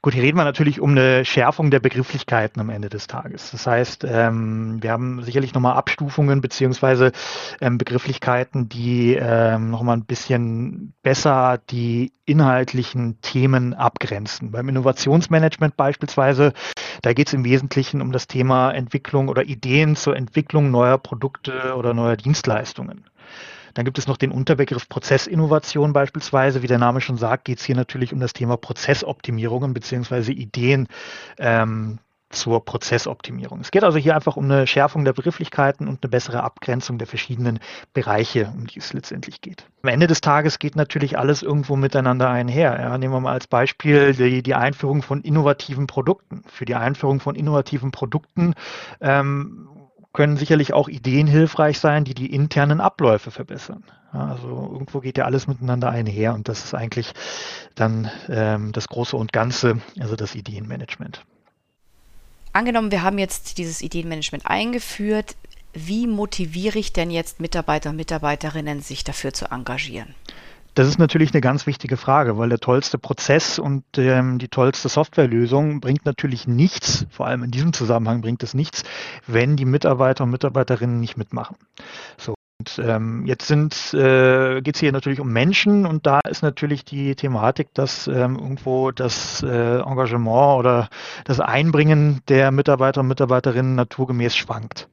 Gut, 0.08 0.14
hier 0.14 0.22
reden 0.22 0.38
wir 0.38 0.44
natürlich 0.44 0.80
um 0.80 0.92
eine 0.92 1.22
Schärfung 1.26 1.70
der 1.70 1.80
Begrifflichkeiten 1.80 2.62
am 2.62 2.70
Ende 2.70 2.88
des 2.88 3.08
Tages. 3.08 3.50
Das 3.50 3.66
heißt, 3.66 4.06
ähm, 4.08 4.78
wir 4.82 4.90
haben 4.90 5.22
sicherlich 5.22 5.52
nochmal 5.52 5.76
Abstufungen 5.76 6.40
beziehungsweise 6.40 7.12
ähm, 7.60 7.76
Begrifflichkeiten, 7.76 8.70
die 8.70 9.18
ähm, 9.20 9.70
nochmal 9.70 9.98
ein 9.98 10.06
bisschen 10.06 10.94
besser 11.02 11.60
die 11.68 12.14
inhaltlichen 12.24 13.20
Themen 13.20 13.74
abgrenzen. 13.74 14.50
Beim 14.50 14.70
Innovationsmanagement 14.70 15.76
beispielsweise, 15.76 16.54
da 17.02 17.12
geht 17.12 17.26
es 17.26 17.34
im 17.34 17.44
Wesentlichen 17.44 18.00
um 18.00 18.10
das 18.10 18.28
Thema 18.28 18.70
Entwicklung 18.70 19.28
oder 19.28 19.44
Ideen 19.44 19.94
zur 19.94 20.16
Entwicklung 20.16 20.70
neuer 20.70 20.96
Produkte 20.96 21.74
oder 21.76 21.92
neuer 21.92 22.16
Dienstleistungen. 22.16 23.04
Dann 23.78 23.84
gibt 23.84 24.00
es 24.00 24.08
noch 24.08 24.16
den 24.16 24.32
Unterbegriff 24.32 24.88
Prozessinnovation 24.88 25.92
beispielsweise. 25.92 26.64
Wie 26.64 26.66
der 26.66 26.78
Name 26.78 27.00
schon 27.00 27.16
sagt, 27.16 27.44
geht 27.44 27.60
es 27.60 27.64
hier 27.64 27.76
natürlich 27.76 28.12
um 28.12 28.18
das 28.18 28.32
Thema 28.32 28.56
Prozessoptimierungen 28.56 29.72
beziehungsweise 29.72 30.32
Ideen 30.32 30.88
ähm, 31.38 32.00
zur 32.28 32.64
Prozessoptimierung. 32.64 33.60
Es 33.60 33.70
geht 33.70 33.84
also 33.84 33.96
hier 33.96 34.16
einfach 34.16 34.36
um 34.36 34.46
eine 34.46 34.66
Schärfung 34.66 35.04
der 35.04 35.12
Begrifflichkeiten 35.12 35.86
und 35.86 36.02
eine 36.02 36.10
bessere 36.10 36.42
Abgrenzung 36.42 36.98
der 36.98 37.06
verschiedenen 37.06 37.60
Bereiche, 37.94 38.52
um 38.52 38.66
die 38.66 38.80
es 38.80 38.92
letztendlich 38.94 39.42
geht. 39.42 39.64
Am 39.84 39.90
Ende 39.90 40.08
des 40.08 40.22
Tages 40.22 40.58
geht 40.58 40.74
natürlich 40.74 41.16
alles 41.16 41.44
irgendwo 41.44 41.76
miteinander 41.76 42.28
einher. 42.28 42.80
Ja, 42.80 42.98
nehmen 42.98 43.14
wir 43.14 43.20
mal 43.20 43.34
als 43.34 43.46
Beispiel 43.46 44.12
die, 44.12 44.42
die, 44.42 44.54
Einführung 44.56 45.02
von 45.02 45.20
innovativen 45.20 45.86
Produkten. 45.86 46.42
Für 46.48 46.64
die 46.64 46.74
Einführung 46.74 47.20
von 47.20 47.36
innovativen 47.36 47.92
Produkten 47.92 48.54
ähm, 49.00 49.68
können 50.12 50.36
sicherlich 50.36 50.72
auch 50.72 50.88
Ideen 50.88 51.26
hilfreich 51.26 51.78
sein, 51.78 52.04
die 52.04 52.14
die 52.14 52.32
internen 52.32 52.80
Abläufe 52.80 53.30
verbessern. 53.30 53.84
Also 54.10 54.48
irgendwo 54.72 55.00
geht 55.00 55.18
ja 55.18 55.26
alles 55.26 55.46
miteinander 55.46 55.90
einher 55.90 56.34
und 56.34 56.48
das 56.48 56.64
ist 56.64 56.74
eigentlich 56.74 57.12
dann 57.74 58.10
ähm, 58.28 58.72
das 58.72 58.88
Große 58.88 59.16
und 59.16 59.32
Ganze, 59.32 59.80
also 60.00 60.16
das 60.16 60.34
Ideenmanagement. 60.34 61.24
Angenommen, 62.52 62.90
wir 62.90 63.02
haben 63.02 63.18
jetzt 63.18 63.58
dieses 63.58 63.82
Ideenmanagement 63.82 64.46
eingeführt. 64.46 65.36
Wie 65.74 66.06
motiviere 66.06 66.78
ich 66.78 66.94
denn 66.94 67.10
jetzt 67.10 67.40
Mitarbeiter 67.40 67.90
und 67.90 67.96
Mitarbeiterinnen, 67.96 68.80
sich 68.80 69.04
dafür 69.04 69.34
zu 69.34 69.50
engagieren? 69.50 70.14
Das 70.78 70.86
ist 70.86 71.00
natürlich 71.00 71.34
eine 71.34 71.40
ganz 71.40 71.66
wichtige 71.66 71.96
Frage, 71.96 72.38
weil 72.38 72.50
der 72.50 72.60
tollste 72.60 72.98
Prozess 72.98 73.58
und 73.58 73.82
ähm, 73.96 74.38
die 74.38 74.46
tollste 74.46 74.88
Softwarelösung 74.88 75.80
bringt 75.80 76.06
natürlich 76.06 76.46
nichts, 76.46 77.04
vor 77.10 77.26
allem 77.26 77.42
in 77.42 77.50
diesem 77.50 77.72
Zusammenhang 77.72 78.20
bringt 78.20 78.44
es 78.44 78.54
nichts, 78.54 78.84
wenn 79.26 79.56
die 79.56 79.64
Mitarbeiter 79.64 80.22
und 80.22 80.30
Mitarbeiterinnen 80.30 81.00
nicht 81.00 81.16
mitmachen. 81.16 81.56
So. 82.16 82.34
Und 82.60 82.80
ähm, 82.84 83.26
jetzt 83.26 83.50
äh, 83.50 84.60
geht 84.62 84.76
es 84.76 84.80
hier 84.80 84.92
natürlich 84.92 85.18
um 85.18 85.32
Menschen 85.32 85.84
und 85.84 86.06
da 86.06 86.20
ist 86.20 86.42
natürlich 86.42 86.84
die 86.84 87.16
Thematik, 87.16 87.74
dass 87.74 88.06
ähm, 88.06 88.36
irgendwo 88.36 88.92
das 88.92 89.42
äh, 89.42 89.80
Engagement 89.80 90.60
oder 90.60 90.90
das 91.24 91.40
Einbringen 91.40 92.20
der 92.28 92.52
Mitarbeiter 92.52 93.00
und 93.00 93.08
Mitarbeiterinnen 93.08 93.74
naturgemäß 93.74 94.36
schwankt. 94.36 94.88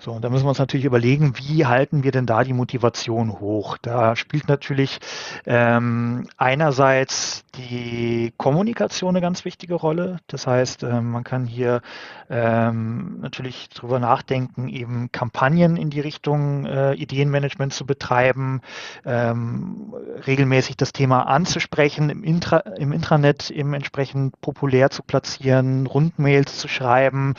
So, 0.00 0.12
und 0.12 0.22
da 0.22 0.30
müssen 0.30 0.44
wir 0.44 0.50
uns 0.50 0.58
natürlich 0.58 0.86
überlegen, 0.86 1.34
wie 1.36 1.66
halten 1.66 2.02
wir 2.04 2.12
denn 2.12 2.26
da 2.26 2.44
die 2.44 2.52
Motivation 2.52 3.40
hoch? 3.40 3.78
Da 3.80 4.16
spielt 4.16 4.48
natürlich 4.48 4.98
ähm, 5.46 6.28
einerseits 6.36 7.44
die 7.56 8.32
Kommunikation 8.36 9.10
eine 9.10 9.20
ganz 9.20 9.44
wichtige 9.44 9.74
Rolle. 9.74 10.18
Das 10.26 10.46
heißt, 10.46 10.82
ähm, 10.82 11.10
man 11.10 11.24
kann 11.24 11.46
hier 11.46 11.82
ähm, 12.30 13.20
natürlich 13.20 13.68
drüber 13.68 13.98
nachdenken, 13.98 14.68
eben 14.68 15.10
Kampagnen 15.12 15.76
in 15.76 15.90
die 15.90 16.00
Richtung 16.00 16.66
äh, 16.66 16.94
Ideenmanagement 16.94 17.72
zu 17.72 17.86
betreiben, 17.86 18.60
ähm, 19.04 19.94
regelmäßig 20.26 20.76
das 20.76 20.92
Thema 20.92 21.22
anzusprechen, 21.22 22.10
im, 22.10 22.24
Intra 22.24 22.58
im 22.58 22.92
Intranet 22.92 23.50
eben 23.50 23.74
entsprechend 23.74 24.40
populär 24.40 24.90
zu 24.90 25.02
platzieren, 25.02 25.86
Rundmails 25.86 26.58
zu 26.58 26.68
schreiben 26.68 27.34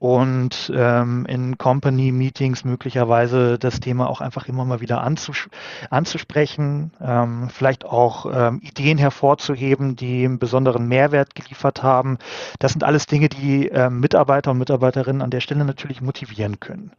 und 0.00 0.72
ähm, 0.74 1.26
in 1.26 1.58
Company-Meetings 1.58 2.64
möglicherweise 2.64 3.58
das 3.58 3.80
Thema 3.80 4.08
auch 4.08 4.22
einfach 4.22 4.48
immer 4.48 4.64
mal 4.64 4.80
wieder 4.80 5.02
anzus 5.02 5.50
anzusprechen, 5.90 6.90
ähm, 7.02 7.50
vielleicht 7.50 7.84
auch 7.84 8.24
ähm, 8.32 8.60
Ideen 8.62 8.96
hervorzuheben, 8.96 9.96
die 9.96 10.24
einen 10.24 10.38
besonderen 10.38 10.88
Mehrwert 10.88 11.34
geliefert 11.34 11.82
haben. 11.82 12.16
Das 12.58 12.72
sind 12.72 12.82
alles 12.82 13.04
Dinge, 13.06 13.28
die 13.28 13.68
ähm, 13.68 14.00
Mitarbeiter 14.00 14.52
und 14.52 14.58
Mitarbeiterinnen 14.58 15.20
an 15.20 15.30
der 15.30 15.40
Stelle 15.40 15.66
natürlich 15.66 16.00
motivieren 16.00 16.60
können. 16.60 16.92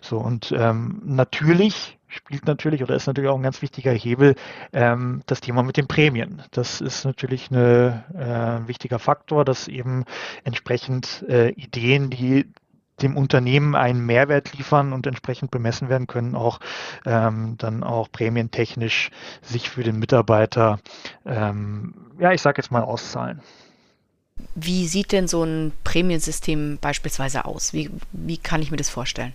So 0.00 0.16
und 0.16 0.50
ähm, 0.56 1.02
natürlich 1.04 1.98
spielt 2.08 2.46
natürlich 2.46 2.82
oder 2.82 2.94
ist 2.94 3.06
natürlich 3.06 3.30
auch 3.30 3.36
ein 3.36 3.42
ganz 3.42 3.62
wichtiger 3.62 3.92
Hebel 3.92 4.34
ähm, 4.72 5.22
das 5.26 5.40
Thema 5.40 5.62
mit 5.62 5.76
den 5.76 5.88
Prämien. 5.88 6.42
Das 6.50 6.80
ist 6.80 7.04
natürlich 7.04 7.50
ein 7.50 7.56
äh, 7.56 8.68
wichtiger 8.68 8.98
Faktor, 8.98 9.44
dass 9.44 9.68
eben 9.68 10.04
entsprechend 10.44 11.24
äh, 11.28 11.50
Ideen, 11.50 12.10
die 12.10 12.46
dem 13.02 13.16
Unternehmen 13.16 13.74
einen 13.74 14.04
Mehrwert 14.06 14.56
liefern 14.56 14.92
und 14.92 15.06
entsprechend 15.06 15.50
bemessen 15.50 15.88
werden 15.88 16.06
können, 16.06 16.34
auch 16.34 16.60
ähm, 17.04 17.56
dann 17.58 17.82
auch 17.82 18.10
prämientechnisch 18.10 19.10
sich 19.42 19.68
für 19.68 19.82
den 19.82 19.98
Mitarbeiter, 19.98 20.78
ähm, 21.26 21.94
ja, 22.18 22.32
ich 22.32 22.40
sage 22.40 22.62
jetzt 22.62 22.70
mal, 22.70 22.82
auszahlen. 22.82 23.42
Wie 24.54 24.86
sieht 24.86 25.12
denn 25.12 25.28
so 25.28 25.44
ein 25.44 25.72
Prämiensystem 25.84 26.78
beispielsweise 26.80 27.44
aus? 27.44 27.72
Wie, 27.72 27.90
wie 28.12 28.38
kann 28.38 28.62
ich 28.62 28.70
mir 28.70 28.76
das 28.76 28.90
vorstellen? 28.90 29.32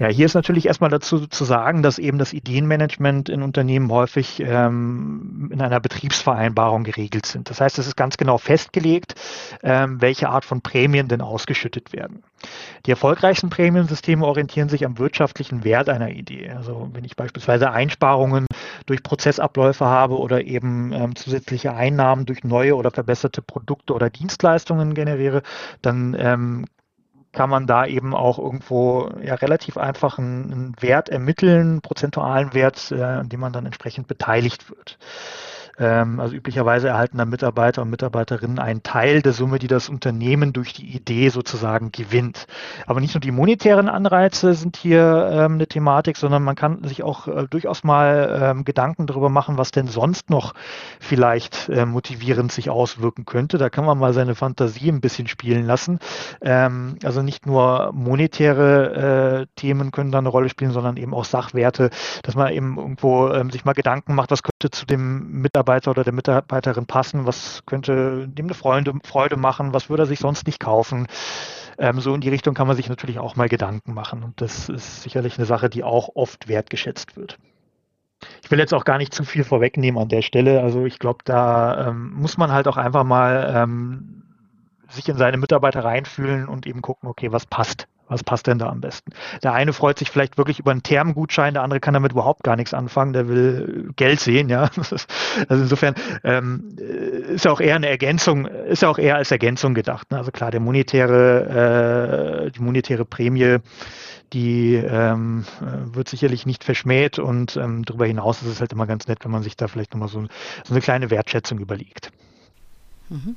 Ja, 0.00 0.06
hier 0.06 0.26
ist 0.26 0.34
natürlich 0.34 0.66
erstmal 0.66 0.90
dazu 0.90 1.26
zu 1.26 1.44
sagen, 1.44 1.82
dass 1.82 1.98
eben 1.98 2.18
das 2.18 2.32
Ideenmanagement 2.32 3.28
in 3.28 3.42
Unternehmen 3.42 3.90
häufig 3.90 4.38
ähm, 4.38 5.50
in 5.52 5.60
einer 5.60 5.80
Betriebsvereinbarung 5.80 6.84
geregelt 6.84 7.26
sind. 7.26 7.50
Das 7.50 7.60
heißt, 7.60 7.80
es 7.80 7.88
ist 7.88 7.96
ganz 7.96 8.16
genau 8.16 8.38
festgelegt, 8.38 9.16
ähm, 9.64 10.00
welche 10.00 10.28
Art 10.28 10.44
von 10.44 10.60
Prämien 10.60 11.08
denn 11.08 11.20
ausgeschüttet 11.20 11.92
werden. 11.92 12.22
Die 12.86 12.92
erfolgreichsten 12.92 13.50
Prämiensysteme 13.50 14.24
orientieren 14.24 14.68
sich 14.68 14.86
am 14.86 14.98
wirtschaftlichen 15.00 15.64
Wert 15.64 15.88
einer 15.88 16.10
Idee. 16.10 16.50
Also 16.50 16.90
wenn 16.92 17.04
ich 17.04 17.16
beispielsweise 17.16 17.72
Einsparungen 17.72 18.46
durch 18.86 19.02
Prozessabläufe 19.02 19.84
habe 19.84 20.16
oder 20.16 20.44
eben 20.44 20.92
ähm, 20.92 21.16
zusätzliche 21.16 21.74
Einnahmen 21.74 22.24
durch 22.24 22.44
neue 22.44 22.76
oder 22.76 22.92
verbesserte 22.92 23.42
Produkte 23.42 23.94
oder 23.94 24.10
Dienstleistungen 24.10 24.94
generiere, 24.94 25.42
dann 25.82 26.14
ähm, 26.16 26.66
kann 27.32 27.50
man 27.50 27.66
da 27.66 27.86
eben 27.86 28.14
auch 28.14 28.38
irgendwo 28.38 29.10
ja 29.22 29.34
relativ 29.34 29.76
einfach 29.76 30.18
einen, 30.18 30.74
Wert 30.80 31.08
ermitteln, 31.08 31.80
prozentualen 31.80 32.54
Wert, 32.54 32.92
äh, 32.92 33.02
an 33.02 33.28
dem 33.28 33.40
man 33.40 33.52
dann 33.52 33.66
entsprechend 33.66 34.08
beteiligt 34.08 34.70
wird. 34.70 34.98
Ähm, 35.78 36.18
also 36.20 36.34
üblicherweise 36.34 36.88
erhalten 36.88 37.18
dann 37.18 37.28
Mitarbeiter 37.28 37.82
und 37.82 37.90
Mitarbeiterinnen 37.90 38.58
einen 38.58 38.82
Teil 38.82 39.22
der 39.22 39.32
Summe, 39.32 39.58
die 39.58 39.68
das 39.68 39.88
Unternehmen 39.88 40.52
durch 40.52 40.72
die 40.72 40.86
Idee 40.86 41.28
sozusagen 41.28 41.92
gewinnt. 41.92 42.46
Aber 42.86 43.00
nicht 43.00 43.14
nur 43.14 43.20
die 43.20 43.30
monetären 43.30 43.88
Anreize 43.88 44.54
sind 44.54 44.76
hier 44.76 45.28
ähm, 45.32 45.54
eine 45.54 45.66
Thematik, 45.66 46.16
sondern 46.16 46.42
man 46.42 46.56
kann 46.56 46.82
sich 46.84 47.02
auch 47.02 47.28
äh, 47.28 47.46
durchaus 47.48 47.84
mal 47.84 48.40
ähm, 48.42 48.64
Gedanken 48.64 49.06
darüber 49.06 49.28
machen, 49.28 49.58
was 49.58 49.70
denn 49.70 49.86
sonst 49.86 50.30
noch 50.30 50.54
vielleicht 50.98 51.68
äh, 51.68 51.86
motivierend 51.86 52.50
sich 52.50 52.70
auswirken 52.70 53.24
könnte. 53.24 53.58
Da 53.58 53.70
kann 53.70 53.84
man 53.84 53.98
mal 53.98 54.12
seine 54.12 54.34
Fantasie 54.34 54.88
ein 54.88 55.00
bisschen 55.00 55.26
spielen 55.28 55.64
lassen. 55.64 55.98
Also 56.40 57.22
nicht 57.22 57.46
nur 57.46 57.92
monetäre 57.92 59.42
äh, 59.42 59.46
Themen 59.56 59.90
können 59.90 60.10
da 60.10 60.18
eine 60.18 60.28
Rolle 60.28 60.48
spielen, 60.48 60.70
sondern 60.70 60.96
eben 60.96 61.14
auch 61.14 61.24
Sachwerte, 61.24 61.90
dass 62.22 62.34
man 62.34 62.52
eben 62.52 62.76
irgendwo 62.76 63.28
sich 63.50 63.64
mal 63.64 63.72
Gedanken 63.72 64.14
macht, 64.14 64.30
was 64.30 64.42
könnte 64.42 64.70
zu 64.70 64.86
dem 64.86 65.40
Mitarbeiter 65.42 65.67
Mitarbeiter 65.68 65.90
oder 65.90 66.04
der 66.04 66.12
Mitarbeiterin 66.14 66.86
passen, 66.86 67.26
was 67.26 67.62
könnte 67.66 68.26
dem 68.26 68.46
eine 68.46 68.54
Freude, 68.54 68.94
Freude 69.04 69.36
machen, 69.36 69.74
was 69.74 69.90
würde 69.90 70.04
er 70.04 70.06
sich 70.06 70.18
sonst 70.18 70.46
nicht 70.46 70.60
kaufen. 70.60 71.06
Ähm, 71.78 72.00
so 72.00 72.14
in 72.14 72.22
die 72.22 72.30
Richtung 72.30 72.54
kann 72.54 72.66
man 72.66 72.76
sich 72.76 72.88
natürlich 72.88 73.18
auch 73.18 73.36
mal 73.36 73.48
Gedanken 73.48 73.92
machen 73.92 74.22
und 74.22 74.40
das 74.40 74.68
ist 74.70 75.02
sicherlich 75.02 75.36
eine 75.36 75.46
Sache, 75.46 75.68
die 75.68 75.84
auch 75.84 76.10
oft 76.14 76.48
wertgeschätzt 76.48 77.16
wird. 77.16 77.38
ich 78.42 78.50
will 78.50 78.58
jetzt 78.58 78.72
auch 78.72 78.84
gar 78.84 78.98
nicht 78.98 79.14
zu 79.14 79.24
viel 79.24 79.44
vorwegnehmen 79.44 80.00
an 80.00 80.08
der 80.08 80.22
Stelle. 80.22 80.62
Also 80.62 80.86
ich 80.86 80.98
glaube, 80.98 81.18
da 81.24 81.88
ähm, 81.88 82.14
muss 82.14 82.38
man 82.38 82.50
halt 82.50 82.66
auch 82.66 82.78
einfach 82.78 83.04
mal 83.04 83.52
ähm, 83.54 84.24
sich 84.88 85.08
in 85.08 85.18
seine 85.18 85.36
Mitarbeiter 85.36 85.84
reinfühlen 85.84 86.48
und 86.48 86.66
eben 86.66 86.80
gucken, 86.80 87.08
okay, 87.10 87.30
was 87.30 87.44
passt. 87.46 87.86
Was 88.08 88.24
passt 88.24 88.46
denn 88.46 88.58
da 88.58 88.68
am 88.68 88.80
besten? 88.80 89.12
Der 89.42 89.52
eine 89.52 89.72
freut 89.72 89.98
sich 89.98 90.10
vielleicht 90.10 90.38
wirklich 90.38 90.58
über 90.58 90.70
einen 90.70 90.82
Termgutschein, 90.82 91.54
der 91.54 91.62
andere 91.62 91.80
kann 91.80 91.94
damit 91.94 92.12
überhaupt 92.12 92.42
gar 92.42 92.56
nichts 92.56 92.72
anfangen, 92.72 93.12
der 93.12 93.28
will 93.28 93.90
Geld 93.96 94.20
sehen, 94.20 94.48
ja. 94.48 94.70
Also 95.48 95.62
insofern 95.62 95.94
ähm, 96.24 96.76
ist 96.78 97.44
ja 97.44 97.52
auch 97.52 97.60
eher 97.60 97.76
eine 97.76 97.88
Ergänzung, 97.88 98.46
ist 98.46 98.82
ja 98.82 98.88
auch 98.88 98.98
eher 98.98 99.16
als 99.16 99.30
Ergänzung 99.30 99.74
gedacht. 99.74 100.10
Ne? 100.10 100.18
Also 100.18 100.30
klar, 100.30 100.50
der 100.50 100.60
monetäre, 100.60 102.46
äh, 102.46 102.50
die 102.50 102.60
monetäre 102.60 103.04
Prämie, 103.04 103.58
die 104.32 104.74
ähm, 104.74 105.44
wird 105.60 106.08
sicherlich 106.08 106.46
nicht 106.46 106.64
verschmäht 106.64 107.18
und 107.18 107.56
ähm, 107.56 107.84
darüber 107.84 108.06
hinaus 108.06 108.42
ist 108.42 108.48
es 108.48 108.60
halt 108.60 108.72
immer 108.72 108.86
ganz 108.86 109.06
nett, 109.06 109.24
wenn 109.24 109.30
man 109.30 109.42
sich 109.42 109.56
da 109.56 109.68
vielleicht 109.68 109.92
nochmal 109.92 110.08
so, 110.08 110.26
so 110.64 110.74
eine 110.74 110.80
kleine 110.80 111.10
Wertschätzung 111.10 111.58
überlegt. 111.58 112.10
Mhm. 113.08 113.36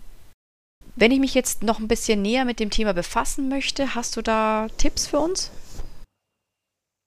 Wenn 0.96 1.12
ich 1.12 1.20
mich 1.20 1.34
jetzt 1.34 1.64
noch 1.64 1.80
ein 1.80 1.88
bisschen 1.88 2.22
näher 2.22 2.46
mit 2.46 2.60
dem 2.60 2.70
Thema 2.70 2.94
befassen 2.94 3.48
möchte, 3.50 3.96
hast 3.96 4.18
du 4.18 4.22
da 4.22 4.68
Tipps 4.78 5.08
für 5.08 5.20
uns? 5.20 5.52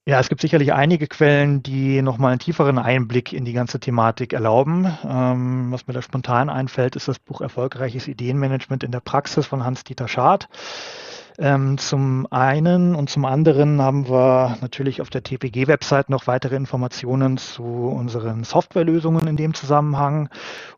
Ja, 0.06 0.20
es 0.20 0.28
gibt 0.28 0.42
sicherlich 0.42 0.74
einige 0.74 1.06
Quellen, 1.06 1.62
die 1.62 2.02
nochmal 2.02 2.32
einen 2.32 2.38
tieferen 2.38 2.78
Einblick 2.78 3.32
in 3.32 3.46
die 3.46 3.54
ganze 3.54 3.80
Thematik 3.80 4.34
erlauben. 4.34 4.86
Ähm, 5.02 5.72
was 5.72 5.86
mir 5.86 5.94
da 5.94 6.02
spontan 6.02 6.50
einfällt, 6.50 6.94
ist 6.94 7.08
das 7.08 7.18
Buch 7.18 7.40
Erfolgreiches 7.40 8.06
Ideenmanagement 8.06 8.84
in 8.84 8.90
der 8.90 9.00
Praxis 9.00 9.46
von 9.46 9.64
Hans-Dieter 9.64 10.08
Schad. 10.08 10.48
Ähm, 11.38 11.78
zum 11.78 12.28
einen 12.30 12.94
und 12.94 13.10
zum 13.10 13.24
anderen 13.24 13.82
haben 13.82 14.08
wir 14.08 14.58
natürlich 14.60 15.00
auf 15.00 15.10
der 15.10 15.22
TPG-Website 15.22 16.08
noch 16.08 16.26
weitere 16.26 16.54
Informationen 16.54 17.38
zu 17.38 17.64
unseren 17.64 18.44
Softwarelösungen 18.44 19.26
in 19.26 19.36
dem 19.36 19.54
Zusammenhang. 19.54 20.28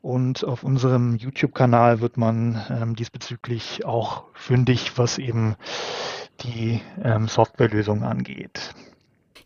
Und 0.07 0.45
auf 0.45 0.63
unserem 0.63 1.17
YouTube-Kanal 1.17 2.01
wird 2.01 2.17
man 2.17 2.65
ähm, 2.71 2.95
diesbezüglich 2.95 3.85
auch 3.85 4.23
fündig, 4.35 4.93
was 4.99 5.19
eben 5.19 5.57
die 6.43 6.81
ähm, 7.03 7.27
Softwarelösung 7.27 8.05
angeht. 8.05 8.73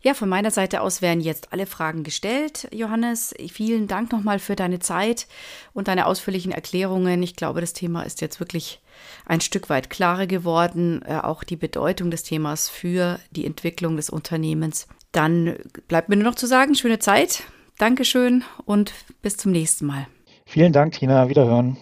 Ja, 0.03 0.13
von 0.13 0.29
meiner 0.29 0.51
Seite 0.51 0.81
aus 0.81 1.01
werden 1.01 1.19
jetzt 1.19 1.51
alle 1.51 1.65
Fragen 1.65 2.03
gestellt. 2.03 2.67
Johannes, 2.71 3.33
vielen 3.51 3.87
Dank 3.87 4.11
nochmal 4.11 4.37
für 4.37 4.55
deine 4.55 4.77
Zeit 4.77 5.25
und 5.73 5.87
deine 5.87 6.05
ausführlichen 6.05 6.51
Erklärungen. 6.51 7.23
Ich 7.23 7.35
glaube, 7.35 7.59
das 7.59 7.73
Thema 7.73 8.03
ist 8.03 8.21
jetzt 8.21 8.39
wirklich 8.39 8.83
ein 9.25 9.41
Stück 9.41 9.67
weit 9.67 9.89
klarer 9.89 10.27
geworden, 10.27 11.01
äh, 11.07 11.15
auch 11.15 11.43
die 11.43 11.57
Bedeutung 11.57 12.11
des 12.11 12.21
Themas 12.21 12.69
für 12.69 13.19
die 13.31 13.47
Entwicklung 13.47 13.95
des 13.95 14.11
Unternehmens. 14.11 14.87
Dann 15.11 15.55
bleibt 15.87 16.09
mir 16.09 16.17
nur 16.17 16.25
noch 16.25 16.35
zu 16.35 16.45
sagen, 16.45 16.75
schöne 16.75 16.99
Zeit, 16.99 17.45
Dankeschön 17.79 18.43
und 18.65 18.93
bis 19.23 19.37
zum 19.37 19.51
nächsten 19.51 19.87
Mal. 19.87 20.05
Vielen 20.51 20.73
Dank, 20.73 20.91
Tina. 20.91 21.29
Wiederhören. 21.29 21.77